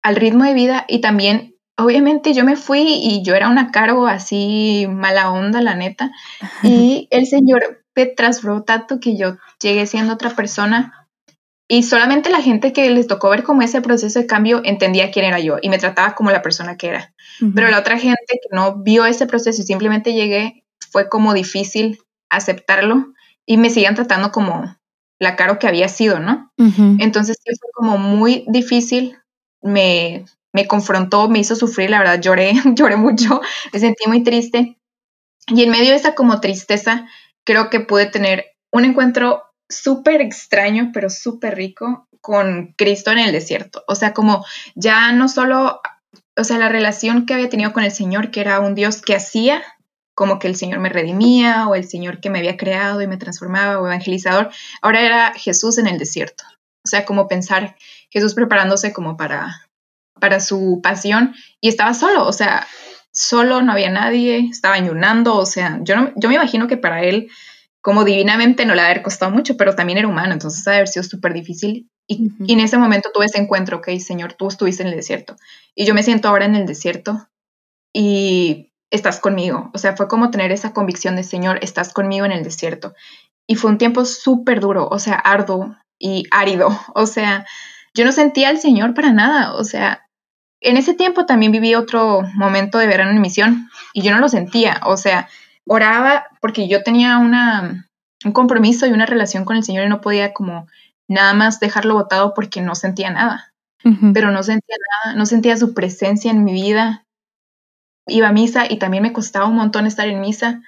[0.03, 4.07] al ritmo de vida y también obviamente yo me fui y yo era una cargo
[4.07, 6.11] así mala onda, la neta.
[6.63, 11.06] Y el señor me transformó tanto que yo llegué siendo otra persona
[11.69, 15.25] y solamente la gente que les tocó ver como ese proceso de cambio entendía quién
[15.25, 17.15] era yo y me trataba como la persona que era.
[17.55, 21.99] Pero la otra gente que no vio ese proceso y simplemente llegué, fue como difícil
[22.31, 23.13] aceptarlo
[23.45, 24.77] y me siguen tratando como
[25.19, 26.53] la caro que había sido, ¿no?
[26.57, 29.19] Entonces sí fue como muy difícil,
[29.61, 33.41] me, me confrontó, me hizo sufrir, la verdad lloré, lloré mucho,
[33.73, 34.79] me sentí muy triste.
[35.49, 37.07] Y en medio de esa como tristeza,
[37.45, 43.33] creo que pude tener un encuentro súper extraño, pero súper rico con Cristo en el
[43.33, 43.85] desierto.
[43.87, 45.81] O sea, como ya no solo,
[46.37, 49.15] o sea, la relación que había tenido con el Señor, que era un Dios que
[49.15, 49.63] hacía,
[50.15, 53.19] como que el Señor me redimía o el Señor que me había creado y me
[53.19, 54.51] transformaba o evangelizador,
[54.83, 56.45] ahora era Jesús en el desierto.
[56.85, 57.77] O sea, como pensar
[58.11, 59.69] Jesús preparándose como para,
[60.19, 62.67] para su pasión y estaba solo, o sea,
[63.13, 67.03] solo, no había nadie, estaba ayunando, o sea, yo, no, yo me imagino que para
[67.03, 67.29] él
[67.87, 70.89] como divinamente no le ha haber costado mucho, pero también era humano, entonces ha haber
[70.89, 71.89] sido súper difícil.
[72.09, 75.37] Y, en ese momento tuve ese encuentro, ok, Señor, tú estuviste en el desierto.
[75.73, 77.29] Y yo me siento ahora en el desierto
[77.93, 79.71] y estás conmigo.
[79.73, 82.93] O sea, fue como tener esa convicción de, Señor, estás conmigo en el desierto.
[83.47, 86.69] Y fue un tiempo súper duro, o sea, arduo y árido.
[86.97, 87.47] O sea,
[87.95, 89.55] yo no sentía al Señor para nada.
[89.55, 90.09] O sea,
[90.61, 94.29] en ese tiempo también viví otro momento de verano en misión y yo no lo
[94.29, 94.81] sentía.
[94.87, 95.29] O sea,
[95.67, 97.89] oraba porque yo tenía una,
[98.25, 100.67] un compromiso y una relación con el Señor y no podía como
[101.09, 103.53] nada más dejarlo botado porque no sentía nada.
[104.13, 104.75] Pero no sentía
[105.05, 107.05] nada, no sentía su presencia en mi vida.
[108.09, 110.61] Iba a misa y también me costaba un montón estar en misa.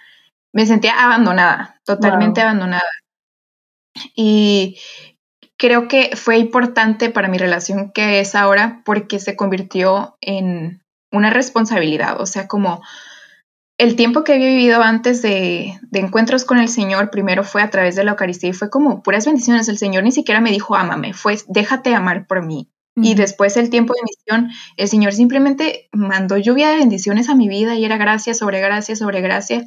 [0.52, 2.88] Me sentía abandonada, totalmente abandonada.
[4.14, 4.78] Y
[5.56, 10.80] creo que fue importante para mi relación que es ahora porque se convirtió en
[11.10, 12.82] una responsabilidad, o sea, como
[13.78, 17.94] el tiempo que había vivido antes de, encuentros con el Señor, primero fue a través
[17.94, 19.68] de la Eucaristía y fue como puras bendiciones.
[19.68, 22.68] El Señor ni siquiera me dijo, ámame, fue, déjate amar por mí.
[23.00, 27.48] Y después el tiempo de misión, el Señor simplemente mandó lluvia de bendiciones a mi
[27.48, 29.64] vida y era gracia sobre gracia sobre gracia.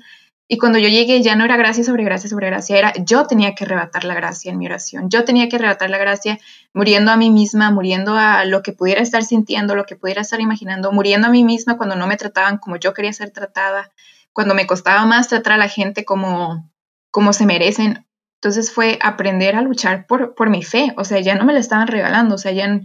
[0.47, 3.55] Y cuando yo llegué ya no era gracia sobre gracia sobre gracia, era yo tenía
[3.55, 6.39] que arrebatar la gracia en mi oración, yo tenía que arrebatar la gracia
[6.73, 10.41] muriendo a mí misma, muriendo a lo que pudiera estar sintiendo, lo que pudiera estar
[10.41, 13.91] imaginando, muriendo a mí misma cuando no me trataban como yo quería ser tratada,
[14.33, 16.69] cuando me costaba más tratar a la gente como,
[17.11, 18.05] como se merecen.
[18.41, 21.59] Entonces fue aprender a luchar por, por mi fe, o sea, ya no me la
[21.59, 22.81] estaban regalando, o sea, ya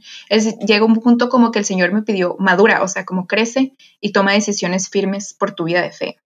[0.66, 4.12] llega un punto como que el Señor me pidió madura, o sea, como crece y
[4.12, 6.18] toma decisiones firmes por tu vida de fe.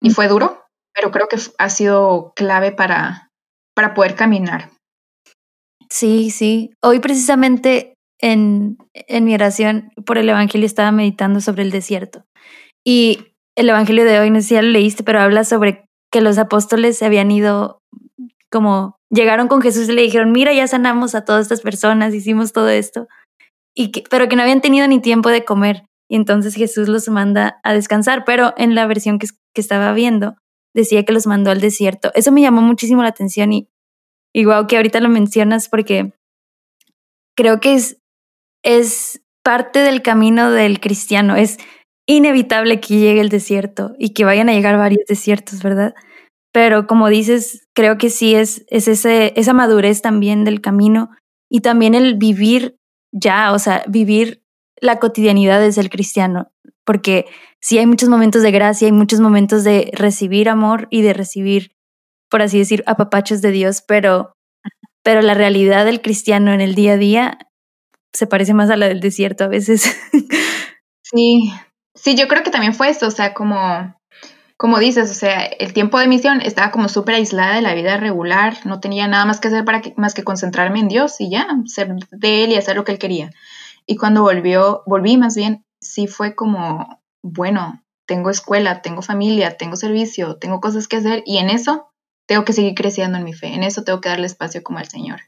[0.00, 3.30] Y fue duro, pero creo que ha sido clave para,
[3.74, 4.70] para poder caminar.
[5.88, 6.70] Sí, sí.
[6.82, 12.24] Hoy precisamente en, en mi oración por el Evangelio estaba meditando sobre el desierto.
[12.84, 16.20] Y el Evangelio de hoy, no sé si ya lo leíste, pero habla sobre que
[16.20, 17.80] los apóstoles se habían ido
[18.50, 22.52] como llegaron con Jesús y le dijeron, mira, ya sanamos a todas estas personas, hicimos
[22.52, 23.08] todo esto,
[23.74, 25.84] y que, pero que no habían tenido ni tiempo de comer.
[26.08, 30.36] Y entonces Jesús los manda a descansar, pero en la versión que, que estaba viendo
[30.74, 32.12] decía que los mandó al desierto.
[32.14, 33.68] Eso me llamó muchísimo la atención y,
[34.34, 36.12] igual que ahorita lo mencionas porque
[37.36, 37.98] creo que es,
[38.62, 41.58] es parte del camino del cristiano, es
[42.06, 45.94] inevitable que llegue el desierto y que vayan a llegar varios desiertos, ¿verdad?
[46.52, 51.10] Pero como dices, creo que sí es, es ese, esa madurez también del camino
[51.50, 52.76] y también el vivir
[53.12, 54.42] ya, o sea, vivir
[54.80, 56.50] la cotidianidad es el cristiano,
[56.84, 57.26] porque
[57.60, 61.72] sí hay muchos momentos de gracia, hay muchos momentos de recibir amor y de recibir,
[62.30, 64.32] por así decir, apapachos de Dios, pero,
[65.02, 67.38] pero la realidad del cristiano en el día a día
[68.12, 69.96] se parece más a la del desierto a veces.
[71.08, 71.52] Sí,
[71.94, 73.96] sí, yo creo que también fue eso, o sea, como,
[74.56, 77.96] como dices, o sea, el tiempo de misión estaba como súper aislada de la vida
[77.96, 81.30] regular, no tenía nada más que hacer para que, más que concentrarme en Dios y
[81.30, 83.30] ya, ser de Él y hacer lo que Él quería.
[83.86, 89.76] Y cuando volvió, volví más bien, sí fue como, bueno, tengo escuela, tengo familia, tengo
[89.76, 91.88] servicio, tengo cosas que hacer y en eso
[92.26, 94.88] tengo que seguir creciendo en mi fe, en eso tengo que darle espacio como al
[94.88, 95.20] Señor.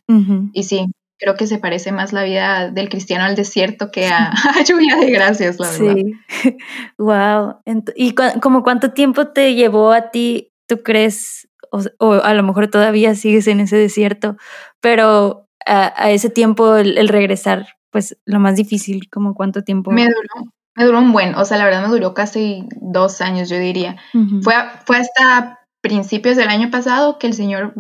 [0.53, 0.87] Y sí,
[1.19, 4.33] creo que se parece más la vida del cristiano al desierto que a,
[4.67, 5.97] lluvia de gracias, la verdad.
[6.43, 6.57] Sí,
[6.99, 7.57] wow.
[7.95, 13.15] ¿Y como cuánto tiempo te llevó a ti, tú crees, o, a lo mejor todavía
[13.15, 14.37] sigues en ese desierto,
[14.81, 19.91] pero a, ese tiempo el regresar pues lo más difícil, como cuánto tiempo.
[19.91, 23.49] Me duró, me duró un buen, o sea, la verdad me duró casi dos años,
[23.49, 23.97] yo diría.
[24.43, 24.55] fue,
[24.87, 27.75] fue hasta principios del año pasado que el Señor,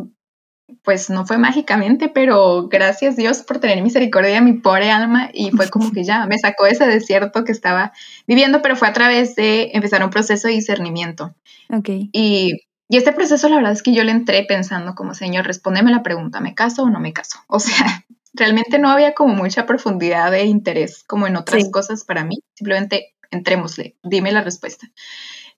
[0.82, 5.50] pues no fue mágicamente, pero gracias Dios por tener misericordia de mi pobre alma y
[5.50, 7.92] fue como que ya me sacó ese desierto que estaba
[8.26, 11.34] viviendo, pero fue a través de empezar un proceso de discernimiento.
[11.70, 11.88] Ok.
[12.12, 15.90] Y y este proceso, la verdad es que yo le entré pensando como, Señor, respóndeme
[15.90, 17.38] la pregunta, ¿me caso o no me caso?
[17.46, 18.04] O sea,
[18.38, 23.14] realmente no había como mucha profundidad de interés como en otras cosas para mí, simplemente
[23.30, 24.88] entrémosle, dime la respuesta.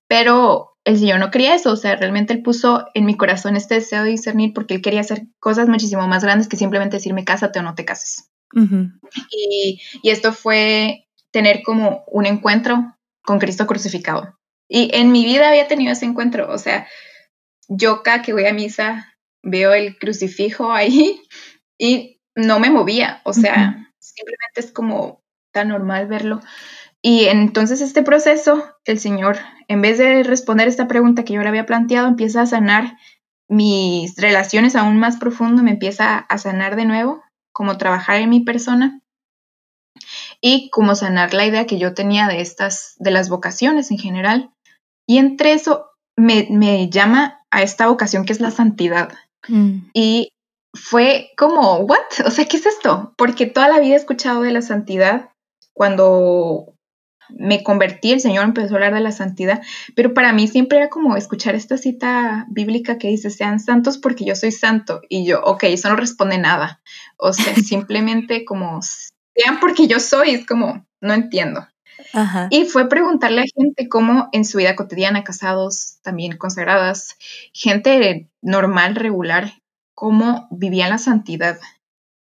[0.08, 3.76] Pero el Señor no quería eso, o sea, realmente Él puso en mi corazón este
[3.76, 7.60] deseo de discernir porque Él quería hacer cosas muchísimo más grandes que simplemente decirme cásate
[7.60, 8.30] o no te cases.
[9.30, 14.36] y, y esto fue tener como un encuentro con Cristo crucificado.
[14.68, 16.88] Y en mi vida había tenido ese encuentro, o sea,
[17.68, 21.20] yo cada que voy a misa veo el crucifijo ahí
[21.78, 25.22] y no me movía, o sea, simplemente es como
[25.52, 26.40] tan normal verlo.
[27.02, 31.48] Y entonces este proceso, el Señor, en vez de responder esta pregunta que yo le
[31.48, 32.98] había planteado, empieza a sanar
[33.48, 37.22] mis relaciones aún más profundo, me empieza a sanar de nuevo,
[37.52, 39.00] como trabajar en mi persona
[40.40, 44.50] y como sanar la idea que yo tenía de estas, de las vocaciones en general.
[45.06, 49.12] Y entre eso me, me llama a esta vocación que es la santidad.
[49.48, 49.88] Mm.
[49.94, 50.32] Y
[50.74, 51.98] fue como, ¿what?
[52.26, 53.14] O sea, ¿qué es esto?
[53.16, 55.30] Porque toda la vida he escuchado de la santidad.
[55.72, 56.74] Cuando
[57.28, 59.62] me convertí, el Señor empezó a hablar de la santidad,
[59.94, 64.24] pero para mí siempre era como escuchar esta cita bíblica que dice, sean santos porque
[64.24, 65.00] yo soy santo.
[65.08, 66.80] Y yo, ok, eso no responde nada.
[67.16, 71.66] O sea, simplemente como, sean porque yo soy, es como, no entiendo.
[72.50, 77.16] Y fue preguntarle a gente cómo en su vida cotidiana, casados, también consagradas,
[77.52, 79.52] gente normal, regular,
[80.00, 81.58] cómo vivían la santidad.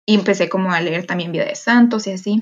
[0.09, 2.41] y empecé como a leer también vida de santos y así.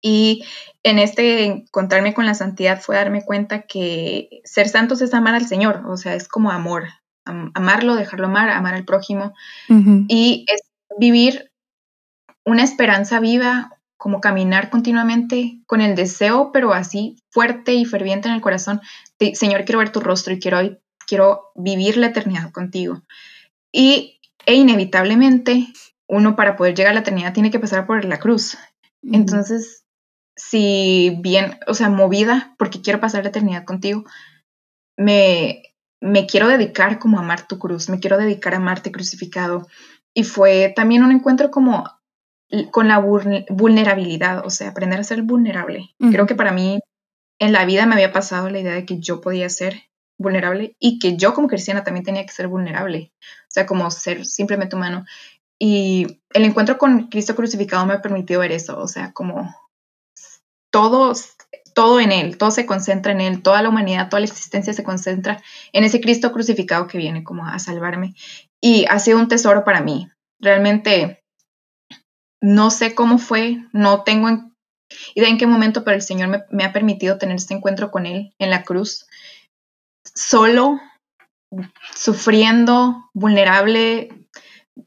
[0.00, 0.44] Y
[0.84, 5.46] en este encontrarme con la santidad fue darme cuenta que ser santos es amar al
[5.46, 6.84] Señor, o sea, es como amor,
[7.24, 9.34] amarlo, dejarlo amar, amar al prójimo.
[10.06, 10.60] Y es
[10.96, 11.50] vivir
[12.44, 18.34] una esperanza viva, como caminar continuamente con el deseo, pero así fuerte y ferviente en
[18.34, 18.80] el corazón,
[19.32, 20.60] Señor, quiero ver tu rostro y quiero,
[21.04, 23.02] quiero vivir la eternidad contigo.
[23.74, 25.66] Y e inevitablemente
[26.06, 28.56] uno para poder llegar a la eternidad tiene que pasar por la cruz.
[29.02, 29.84] Entonces,
[30.36, 34.04] si bien, o sea, movida porque quiero pasar la eternidad contigo,
[34.96, 35.62] me,
[36.00, 39.66] me quiero dedicar como a amar tu cruz, me quiero dedicar a amarte crucificado.
[40.14, 41.84] Y fue también un encuentro como
[42.70, 45.96] con la vulnerabilidad, o sea, aprender a ser vulnerable.
[45.98, 46.78] Creo que para mí
[47.40, 49.82] en la vida me había pasado la idea de que yo podía ser
[50.18, 53.12] vulnerable y que yo como cristiana también tenía que ser vulnerable,
[53.54, 55.04] sea, como ser simplemente humano.
[55.58, 59.54] Y el encuentro con Cristo crucificado me ha permitido ver eso, o sea, como
[60.70, 61.12] todo,
[61.74, 64.82] todo en Él, todo se concentra en Él, toda la humanidad, toda la existencia se
[64.82, 65.42] concentra
[65.72, 68.14] en ese Cristo crucificado que viene como a salvarme.
[68.60, 70.08] Y ha sido un tesoro para mí.
[70.40, 71.24] Realmente
[72.40, 74.28] no sé cómo fue, no tengo
[75.14, 78.34] idea en qué momento, pero el Señor me, ha permitido tener este encuentro con Él
[78.38, 79.06] en la cruz,
[80.14, 80.80] solo,
[81.94, 84.08] sufriendo, vulnerable,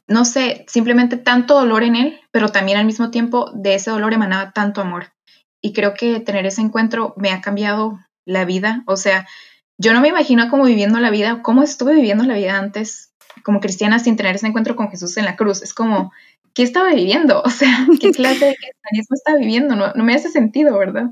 [0.06, 4.12] no sé, simplemente tanto dolor en Él, pero también al mismo tiempo de ese dolor
[4.12, 5.12] emanaba tanto amor.
[5.60, 9.26] Y creo que tener ese encuentro me ha cambiado la vida, o sea,
[9.78, 13.14] yo no me imagino cómo viviendo la vida, cómo estuve viviendo la vida antes
[13.44, 15.62] como cristiana sin tener ese encuentro con Jesús en la cruz.
[15.62, 16.12] Es como,
[16.52, 17.42] ¿qué estaba viviendo?
[17.44, 19.76] O sea, ¿qué clase de cristianismo estaba viviendo?
[19.76, 21.10] No, me hace sentido, ¿verdad?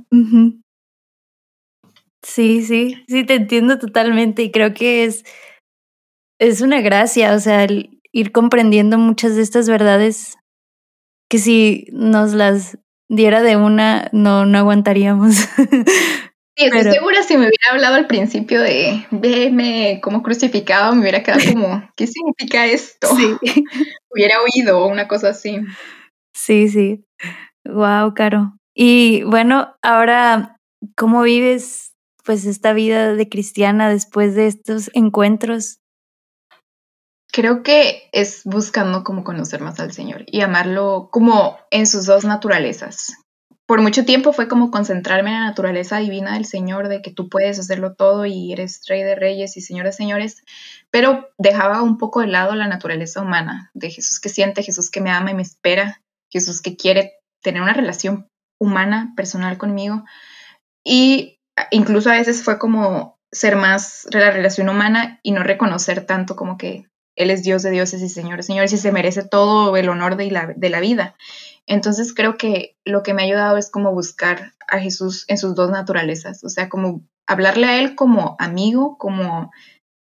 [2.26, 5.24] Sí, sí, sí, te entiendo totalmente y creo que es,
[6.40, 10.36] es una gracia, o sea, el ir comprendiendo muchas de estas verdades
[11.30, 15.36] que si nos las diera de una, no, no aguantaríamos.
[16.58, 21.22] Sí, estoy segura si me hubiera hablado al principio de verme como crucificado, me hubiera
[21.22, 23.08] quedado como, ¿qué significa esto?
[23.14, 23.36] Sí.
[24.10, 25.60] hubiera oído una cosa así.
[26.34, 27.04] Sí, sí.
[27.66, 28.56] Wow, Caro.
[28.74, 30.56] Y bueno, ahora,
[30.96, 31.95] ¿cómo vives
[32.26, 35.78] pues esta vida de cristiana después de estos encuentros?
[37.32, 42.24] Creo que es buscando como conocer más al Señor y amarlo como en sus dos
[42.24, 43.14] naturalezas,
[43.66, 47.28] por mucho tiempo fue como concentrarme en la naturaleza divina del Señor, de que tú
[47.28, 50.44] puedes hacerlo todo y eres rey de reyes y señor de señores,
[50.92, 55.00] pero dejaba un poco de lado la naturaleza humana, de Jesús que siente, Jesús que
[55.00, 56.00] me ama y me espera,
[56.30, 58.28] Jesús que quiere tener una relación
[58.60, 60.04] humana, personal conmigo.
[60.84, 61.35] Y
[61.70, 66.56] incluso a veces fue como ser más la relación humana y no reconocer tanto como
[66.56, 69.88] que Él es Dios de dioses y Señor de señores y se merece todo el
[69.88, 71.16] honor de la, de la vida.
[71.66, 75.54] Entonces creo que lo que me ha ayudado es como buscar a Jesús en sus
[75.54, 79.50] dos naturalezas, o sea, como hablarle a Él como amigo, como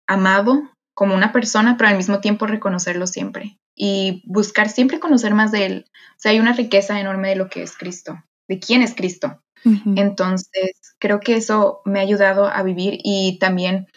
[0.07, 0.63] amado,
[0.95, 5.67] como una persona, pero al mismo tiempo reconocerlo siempre y buscar siempre conocer más de
[5.67, 5.85] Él.
[5.93, 9.43] O sea, hay una riqueza enorme de lo que es Cristo, de quién es Cristo.
[9.65, 13.89] Entonces, creo que eso me ha ayudado a vivir y también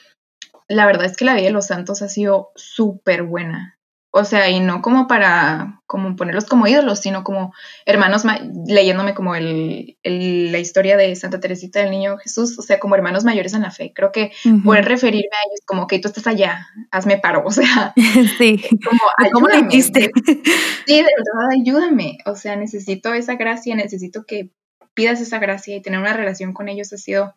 [0.68, 3.80] la verdad es que la vida de los santos ha sido súper buena.
[4.12, 7.54] O sea, y no como para como ponerlos como ídolos, sino como
[7.86, 8.24] hermanos,
[8.66, 13.24] leyéndome como el, la historia de Santa Teresita del Niño Jesús, o sea, como hermanos
[13.24, 13.92] mayores en la fe.
[13.94, 14.32] Creo que
[14.64, 17.94] poder referirme a ellos como que tú estás allá, hazme paro, o sea,
[18.38, 18.60] sí.
[18.84, 19.00] como,
[19.34, 20.10] ¿cómo lo hiciste?
[20.26, 24.52] Sí, de verdad, ayúdame, o sea, necesito esa gracia, necesito que
[25.00, 27.36] pidas esa gracia y tener una relación con ellos ha sido,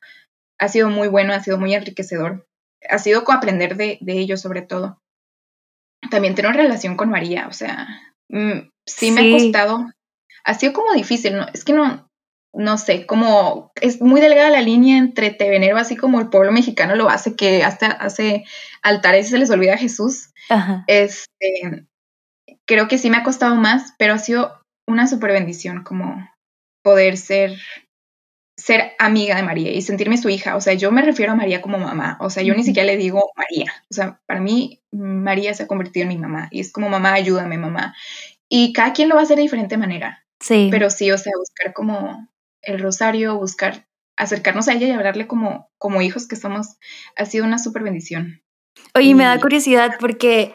[0.58, 2.46] ha sido muy bueno, ha sido muy enriquecedor,
[2.88, 4.98] ha sido aprender de, de ellos sobre todo
[6.10, 7.88] también tengo relación con María, o sea,
[8.28, 9.86] mm, sí, me ha costado,
[10.44, 11.46] ha sido como difícil, ¿no?
[11.54, 12.08] Es que no,
[12.52, 16.52] no sé, como es muy delgada la línea entre te venero así como el pueblo
[16.52, 18.44] mexicano lo hace, que hasta hace
[18.82, 20.30] altares y se les olvida a Jesús.
[20.86, 21.86] Este,
[22.66, 26.28] creo que sí me ha costado más, pero ha sido una super bendición como
[26.83, 27.59] poder ser
[28.57, 30.57] ser amiga de María y sentirme su hija.
[30.57, 32.18] O sea, yo me refiero a María como mamá.
[32.20, 33.72] O sea, yo ni siquiera le digo María.
[33.91, 37.14] O sea, para mí María se ha convertido en mi mamá y es como mamá,
[37.14, 37.95] ayúdame, mamá.
[38.49, 40.24] Y cada quien lo va a hacer de diferente manera.
[40.41, 40.68] Sí.
[40.70, 42.28] Pero sí, o sea, buscar como
[42.62, 46.76] el rosario, buscar acercarnos a ella y hablarle como, como hijos que somos,
[47.16, 48.43] ha sido una súper bendición.
[48.95, 50.55] Oye, me da curiosidad porque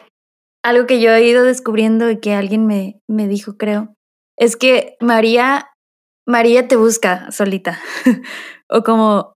[0.64, 3.94] algo que yo he ido descubriendo y que alguien me, me dijo, creo,
[4.36, 5.67] es que María
[6.28, 7.80] María te busca solita.
[8.68, 9.32] o como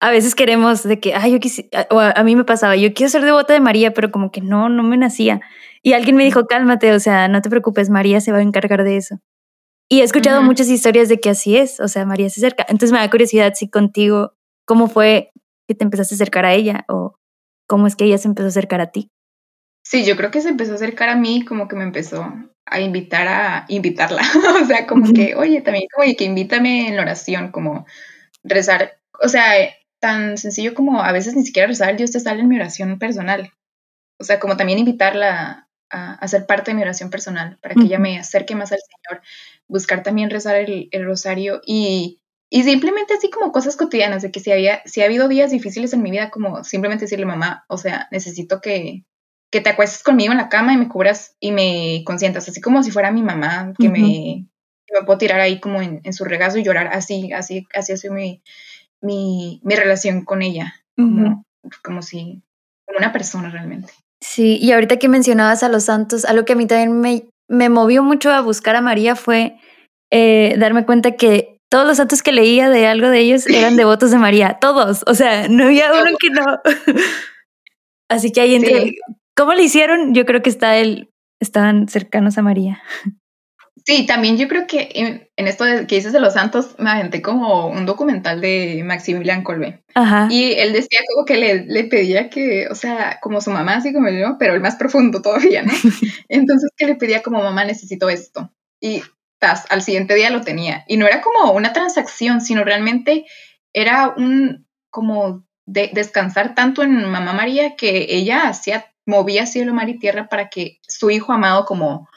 [0.00, 3.10] a veces queremos de que, ay, yo quisiera, o a, mí me pasaba, yo quiero
[3.10, 5.40] ser devota de María, pero como que no, no me nacía.
[5.82, 8.84] Y alguien me dijo, cálmate, o sea, no te preocupes, María se va a encargar
[8.84, 9.18] de eso.
[9.88, 12.64] Y he escuchado muchas historias de que así es, o sea, María se acerca.
[12.68, 14.34] Entonces me da curiosidad si contigo,
[14.66, 15.32] ¿cómo fue
[15.66, 17.16] que te empezaste a acercar a ella o
[17.68, 19.10] cómo es que ella se empezó a acercar a ti?
[19.84, 22.32] Sí, yo creo que se empezó a acercar a mí, como que me empezó
[22.66, 24.22] a invitar a invitarla,
[24.62, 27.86] o sea, como que, oye, también como que invítame en la oración, como
[28.42, 29.44] rezar, o sea,
[30.00, 33.52] tan sencillo como a veces ni siquiera rezar, Dios te sale en mi oración personal.
[34.18, 37.82] O sea, como también invitarla a, a ser parte de mi oración personal, para que
[37.82, 39.22] ella me acerque más al Señor,
[39.68, 44.40] buscar también rezar el, el rosario y, y, simplemente así como cosas cotidianas, de que
[44.40, 47.78] si, había, si ha habido días difíciles en mi vida, como simplemente decirle, mamá, o
[47.78, 49.04] sea, necesito que,
[49.50, 52.82] que te acuestes conmigo en la cama y me cubras y me consientas, así como
[52.82, 54.46] si fuera mi mamá, que, me,
[54.92, 57.96] me, puedo tirar ahí como en, en, su regazo y llorar, así, así, así ha
[57.96, 58.42] sido mi,
[59.00, 61.44] mi, mi relación con ella, como,
[61.82, 62.42] como si,
[62.86, 63.92] como una persona realmente.
[64.22, 67.68] Sí, y ahorita que mencionabas a los santos, algo que a mí también me, me
[67.68, 69.56] movió mucho a buscar a María fue
[70.10, 74.10] eh, darme cuenta que todos los santos que leía de algo de ellos eran devotos
[74.10, 76.44] de María, todos, o sea, no había uno que no.
[78.08, 78.94] Así que ahí entre,
[79.36, 80.14] ¿cómo le hicieron?
[80.14, 81.10] Yo creo que está el,
[81.40, 82.82] estaban cercanos a María.
[83.84, 87.22] Sí, también yo creo que en, esto de, que dices de los santos, me aventé
[87.22, 89.84] como un documental de Maximilian Colbe.
[89.94, 90.26] Ajá.
[90.28, 93.92] Y él decía como que le, le, pedía que, o sea, como su mamá, así
[93.92, 95.72] como yo, pero el más profundo todavía, ¿no?
[96.28, 98.50] Entonces que le pedía como mamá, necesito esto.
[98.80, 99.02] Y
[99.38, 100.84] tas, al siguiente día lo tenía.
[100.88, 103.24] Y no era como una transacción, sino realmente
[103.72, 109.88] era un, como de, descansar tanto en mamá María que ella hacía, movía cielo, mar
[109.88, 112.08] y tierra para que su hijo amado como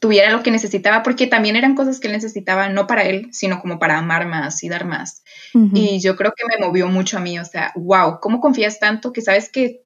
[0.00, 3.60] tuviera lo que necesitaba, porque también eran cosas que él necesitaba, no para él, sino
[3.60, 5.22] como para amar más y dar más.
[5.52, 9.12] Y yo creo que me movió mucho a mí, o sea, wow, ¿cómo confías tanto
[9.12, 9.82] que sabes que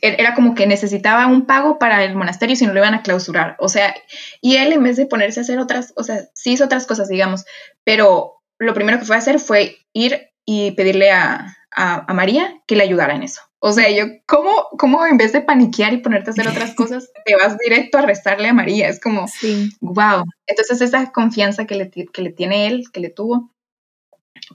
[0.00, 3.02] e-, era como que necesitaba un pago para el monasterio si no lo iban a
[3.02, 3.56] clausurar?
[3.58, 3.94] O sea,
[4.40, 7.08] y él en vez de ponerse a hacer otras, o sea, sí hizo otras cosas,
[7.08, 7.44] digamos,
[7.84, 12.62] pero lo primero que fue a hacer fue ir y pedirle a, a, a María
[12.66, 13.42] que le ayudara en eso.
[13.66, 17.10] O sea, yo, ¿cómo, ¿cómo en vez de paniquear y ponerte a hacer otras cosas,
[17.24, 18.90] te vas directo a rezarle a María?
[18.90, 19.70] Es como, sí.
[19.80, 20.24] wow.
[20.46, 23.54] Entonces, esa confianza que le, que le tiene él, que le tuvo,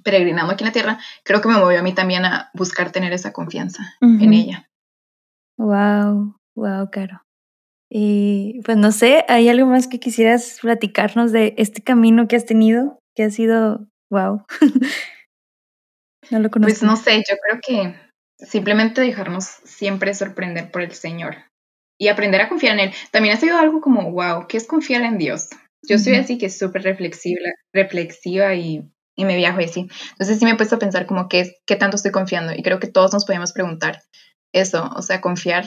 [0.04, 3.12] peregrinando aquí en la tierra, creo que me movió a mí también a buscar tener
[3.12, 4.70] esa confianza en ella.
[5.58, 7.24] Wow, wow, Caro.
[7.90, 12.46] Y pues no sé, ¿hay algo más que quisieras platicarnos de este camino que has
[12.46, 13.00] tenido?
[13.16, 14.46] Que ha sido, wow.
[16.30, 16.70] no lo conozco.
[16.70, 18.09] Pues no sé, yo creo que
[18.40, 21.38] simplemente dejarnos siempre sorprender por el Señor
[21.98, 22.94] y aprender a confiar en Él.
[23.12, 25.50] También ha sido algo como, wow, ¿qué es confiar en Dios?
[25.88, 27.42] Yo soy así que súper reflexiva,
[27.74, 28.84] reflexiva y,
[29.16, 29.88] y, me viajo así.
[30.12, 32.80] Entonces sí me he puesto a pensar como qué, qué tanto estoy confiando y creo
[32.80, 34.02] que todos nos podemos preguntar
[34.54, 35.66] eso, o sea, confiar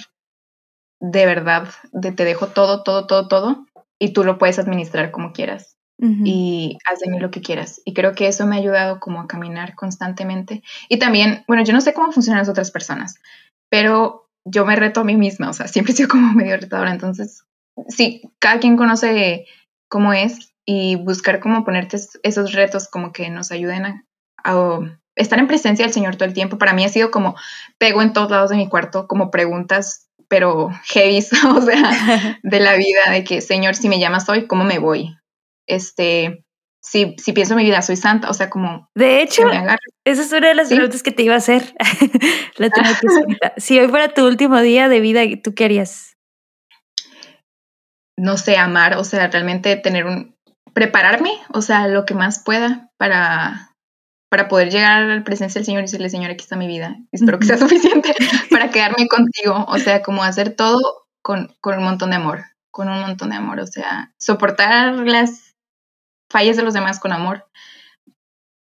[1.00, 3.66] de verdad, de te dejo todo, todo, todo, todo
[3.98, 7.80] y tú lo puedes administrar como quieras y haz de mí lo que quieras.
[7.84, 10.62] Y creo que eso me ha ayudado como a caminar constantemente.
[10.88, 13.14] Y también, bueno, yo no sé cómo funcionan las otras personas,
[13.70, 16.90] pero yo me reto a mí misma, o sea, siempre he sido como medio retadora.
[16.90, 17.44] Entonces,
[17.88, 19.46] sí, cada quien conoce
[19.88, 24.04] cómo es y buscar cómo ponerte esos retos como que nos ayuden a,
[24.44, 24.80] a
[25.14, 26.58] estar en presencia del Señor todo el tiempo.
[26.58, 27.36] Para mí ha sido como
[27.78, 31.18] pego en todos lados de mi cuarto, como preguntas pero heavy,
[31.56, 35.14] o sea, de la vida, de que, Señor, si me llamas hoy, ¿cómo me voy?
[35.66, 36.44] Este,
[36.82, 38.88] si, si pienso en mi vida, soy santa, o sea, como...
[38.94, 39.48] De hecho,
[40.04, 41.74] esa es una de las preguntas que te iba a hacer.
[42.56, 42.70] La
[43.56, 46.16] si hoy fuera tu último día de vida, ¿tú qué harías?
[48.16, 50.36] No sé, amar, o sea, realmente tener un...
[50.74, 53.76] Prepararme, o sea, lo que más pueda para,
[54.30, 56.96] para poder llegar al presencia del Señor y decirle, Señor, aquí está mi vida.
[57.12, 58.14] Espero que sea suficiente
[58.50, 59.66] para quedarme contigo.
[59.68, 63.36] O sea, como hacer todo con, con un montón de amor, con un montón de
[63.36, 63.60] amor.
[63.60, 65.51] O sea, soportar las
[66.32, 67.46] falles de los demás con amor,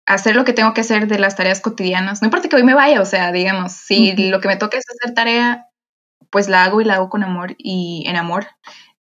[0.06, 2.74] hacer lo que tengo que hacer de las tareas cotidianas, no importa que hoy me
[2.74, 5.66] vaya, o sea, digamos, si lo que me toca es hacer tarea,
[6.30, 8.46] pues la hago y la hago con amor y en amor,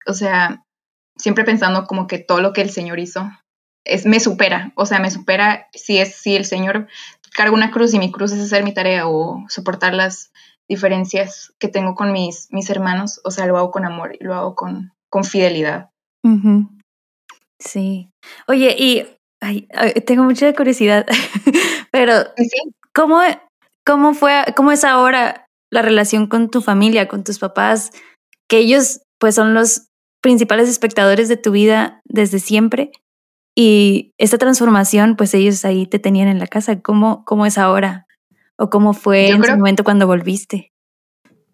[0.05, 0.63] o sea,
[1.17, 3.29] siempre pensando como que todo lo que el Señor hizo
[3.83, 6.87] es me supera, o sea, me supera si es si el Señor
[7.35, 10.31] carga una cruz y mi cruz es hacer mi tarea o soportar las
[10.67, 14.35] diferencias que tengo con mis, mis hermanos, o sea, lo hago con amor y lo
[14.35, 15.89] hago con, con fidelidad.
[17.61, 18.09] Sí.
[18.47, 19.05] Oye, y
[19.41, 19.67] ay,
[20.05, 21.05] tengo mucha curiosidad,
[21.91, 22.13] pero
[22.93, 23.19] ¿cómo,
[23.85, 27.91] ¿cómo fue, cómo es ahora la relación con tu familia, con tus papás,
[28.49, 29.87] que ellos pues son los
[30.21, 32.91] principales espectadores de tu vida desde siempre?
[33.55, 36.81] Y esta transformación, pues ellos ahí te tenían en la casa.
[36.81, 38.07] ¿Cómo, cómo es ahora?
[38.57, 40.70] ¿O cómo fue en ese momento cuando volviste?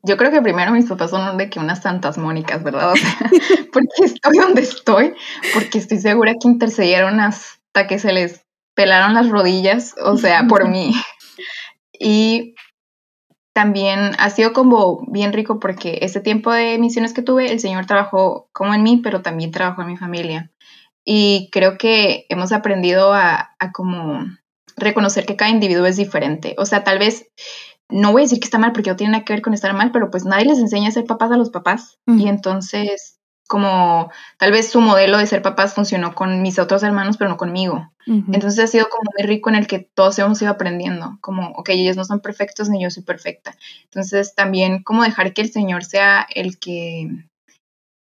[0.08, 2.94] Yo creo que primero mis papás son de que unas santas mónicas, ¿verdad?
[2.94, 3.18] O sea,
[3.74, 5.14] porque estoy donde estoy,
[5.54, 10.70] porque estoy segura que intercedieron hasta que se les pelaron las rodillas, o sea, por
[10.70, 10.94] mí.
[12.00, 12.56] Y
[13.54, 17.88] también ha sido como bien rico porque ese tiempo de misiones que tuve, el Señor
[17.88, 20.52] trabajó como en mí, pero también trabajó en mi familia.
[21.04, 24.26] Y creo que hemos aprendido a, a como
[24.76, 26.56] reconocer que cada individuo es diferente.
[26.60, 27.28] O sea, tal vez
[27.90, 29.74] no voy a decir que está mal porque no tiene nada que ver con estar
[29.74, 32.00] mal, pero pues nadie les enseña a ser papás a los papás.
[32.06, 33.18] Y entonces
[33.48, 37.38] como tal vez su modelo de ser papás funcionó con mis otros hermanos, pero no
[37.38, 37.92] conmigo.
[38.06, 41.70] Entonces ha sido como muy rico en el que todos hemos ido aprendiendo, como, ok,
[41.70, 43.54] ellos no son perfectos ni yo soy perfecta.
[43.84, 47.10] Entonces también como dejar que el Señor sea el que,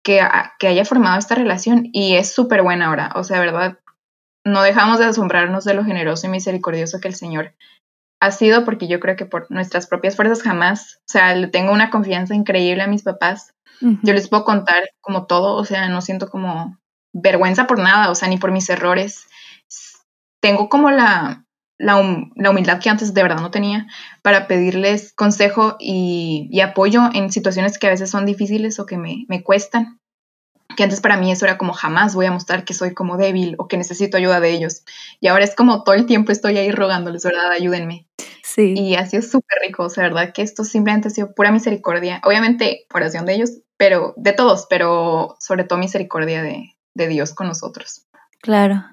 [0.03, 0.20] que,
[0.59, 3.78] que haya formado esta relación y es súper buena ahora, o sea, verdad,
[4.45, 7.55] no dejamos de asombrarnos de lo generoso y misericordioso que el Señor
[8.25, 11.72] ha sido, porque yo creo que por nuestras propias fuerzas jamás, o sea, le tengo
[11.72, 13.53] una confianza increíble a mis papás.
[14.03, 16.79] Yo les puedo contar como todo, o sea, no siento como
[17.12, 19.27] vergüenza por nada, o sea, ni por mis errores.
[20.41, 21.45] Tengo como la,
[21.79, 23.87] la, humildad que antes de verdad no tenía
[24.22, 29.27] para pedirles consejo y, apoyo en situaciones que a veces son difíciles o que me,
[29.29, 30.01] me cuestan
[30.77, 33.55] que antes para mí eso era como jamás voy a mostrar que soy como débil
[33.59, 34.85] o que necesito ayuda de ellos.
[35.20, 37.51] Y ahora es como todo el tiempo estoy ahí rogándoles, ¿verdad?
[37.51, 38.07] Ayúdenme.
[38.43, 38.75] Sí.
[38.77, 40.33] Y ha sido súper rico, o sea, ¿verdad?
[40.33, 42.20] Que esto simplemente ha sido pura misericordia.
[42.25, 46.70] Obviamente, oración de ellos, pero de todos, pero sobre todo misericordia de,
[47.09, 48.07] Dios con nosotros.
[48.41, 48.85] Claro.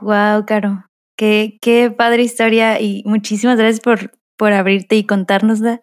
[0.00, 0.84] Wow, Caro.
[1.16, 5.80] Qué, qué padre historia y muchísimas gracias por, por abrirte y contárnosla.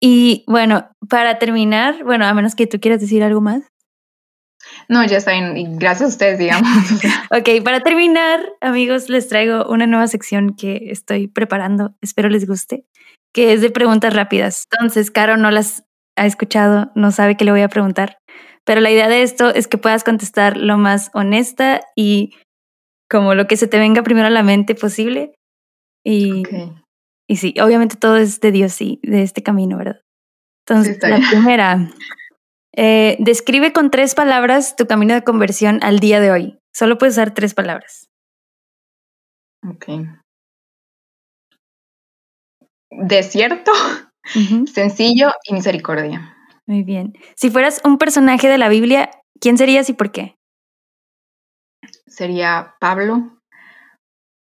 [0.00, 3.69] Y bueno, para terminar, bueno, a menos que tú quieras decir algo más.
[4.90, 5.18] No, ya
[5.56, 6.68] y gracias a ustedes, digamos.
[7.30, 12.84] ok, para terminar, amigos, les traigo una nueva sección que estoy preparando, espero les guste,
[13.32, 14.66] que es de preguntas rápidas.
[14.72, 15.84] Entonces, Caro no las
[16.16, 18.18] ha escuchado no sabe qué le voy a preguntar.
[18.64, 22.34] Pero la idea de esto es que puedas contestar lo más honesta y
[23.08, 25.34] como lo que se te venga primero a la mente posible.
[26.04, 26.42] Y,
[27.28, 30.00] y sí, obviamente todo es de Dios y de este camino, ¿verdad?
[30.66, 31.90] Entonces, la primera,
[32.76, 36.58] eh, describe con tres palabras tu camino de conversión al día de hoy.
[36.72, 38.08] Solo puedes usar tres palabras.
[39.68, 39.86] Ok.
[42.90, 43.72] Desierto.
[44.72, 46.36] Sencillo y misericordia.
[46.66, 47.14] Muy bien.
[47.36, 49.10] Si fueras un personaje de la Biblia,
[49.40, 50.36] ¿quién serías y por qué?
[52.06, 53.40] Sería Pablo,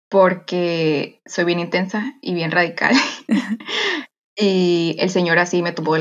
[0.09, 2.95] porque soy bien intensa y bien radical.
[4.35, 5.97] y el Señor así me tuvo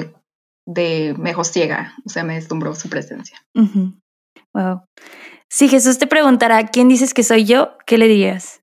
[0.67, 3.39] de mejor ciega, o sea, me deslumbró su presencia.
[4.55, 4.85] Wow.
[5.51, 8.63] Si Jesús te preguntara quién dices que soy yo, ¿qué le dirías?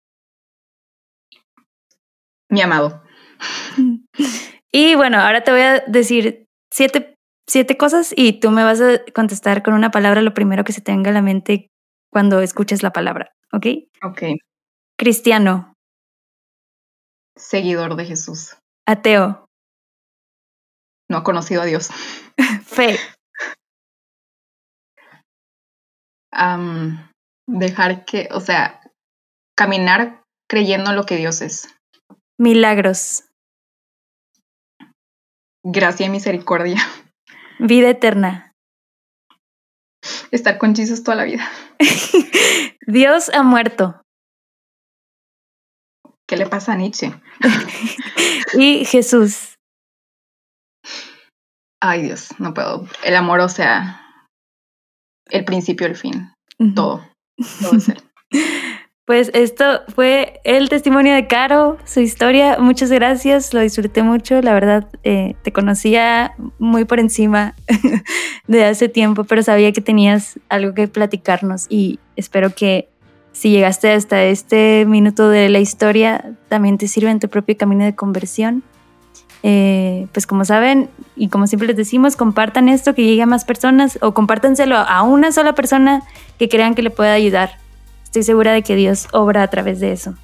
[2.50, 3.02] Mi amado.
[4.74, 9.04] Y bueno, ahora te voy a decir siete, siete cosas y tú me vas a
[9.14, 11.68] contestar con una palabra lo primero que se te venga a la mente
[12.10, 13.66] cuando escuches la palabra, ¿ok?
[14.04, 14.24] Ok.
[14.98, 15.74] Cristiano.
[17.38, 18.58] Seguidor de Jesús.
[18.88, 19.46] Ateo.
[21.12, 21.90] No ha conocido a Dios.
[22.66, 22.98] Fe.
[27.48, 28.80] dejar que, o sea,
[29.58, 31.68] caminar creyendo en lo que Dios es.
[32.40, 33.26] Milagros.
[35.66, 36.80] Gracia y misericordia.
[37.60, 38.56] Vida eterna.
[40.32, 41.52] Estar con Jesús toda la vida.
[42.88, 44.02] Dios ha muerto.
[46.26, 47.12] ¿Qué le pasa a Nietzsche?
[48.54, 49.51] y Jesús.
[51.82, 52.88] Ay Dios, no puedo.
[53.04, 54.02] El amor, o sea,
[55.30, 56.32] el principio, el fin,
[56.76, 57.06] todo.
[57.62, 57.92] Todo es
[59.06, 62.60] Pues esto fue el testimonio de Caro, su historia.
[62.60, 64.42] Muchas gracias, lo disfruté mucho.
[64.42, 67.56] La verdad, eh, te conocía muy por encima
[68.48, 72.88] de hace tiempo, pero sabía que tenías algo que platicarnos y espero que
[73.34, 77.84] si llegaste hasta este minuto de la historia, también te sirva en tu propio camino
[77.84, 78.64] de conversión.
[79.44, 83.44] Eh, pues como saben y como siempre les decimos, compartan esto, que llegue a más
[83.44, 86.04] personas o compártanselo a una sola persona
[86.38, 87.62] que crean que le pueda ayudar
[88.12, 90.16] estoy segura de que Dios obra a través de eso.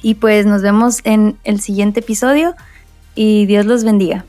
[0.00, 2.54] Y pues nos vemos en el siguiente episodio
[3.14, 4.24] y Dios los bendiga.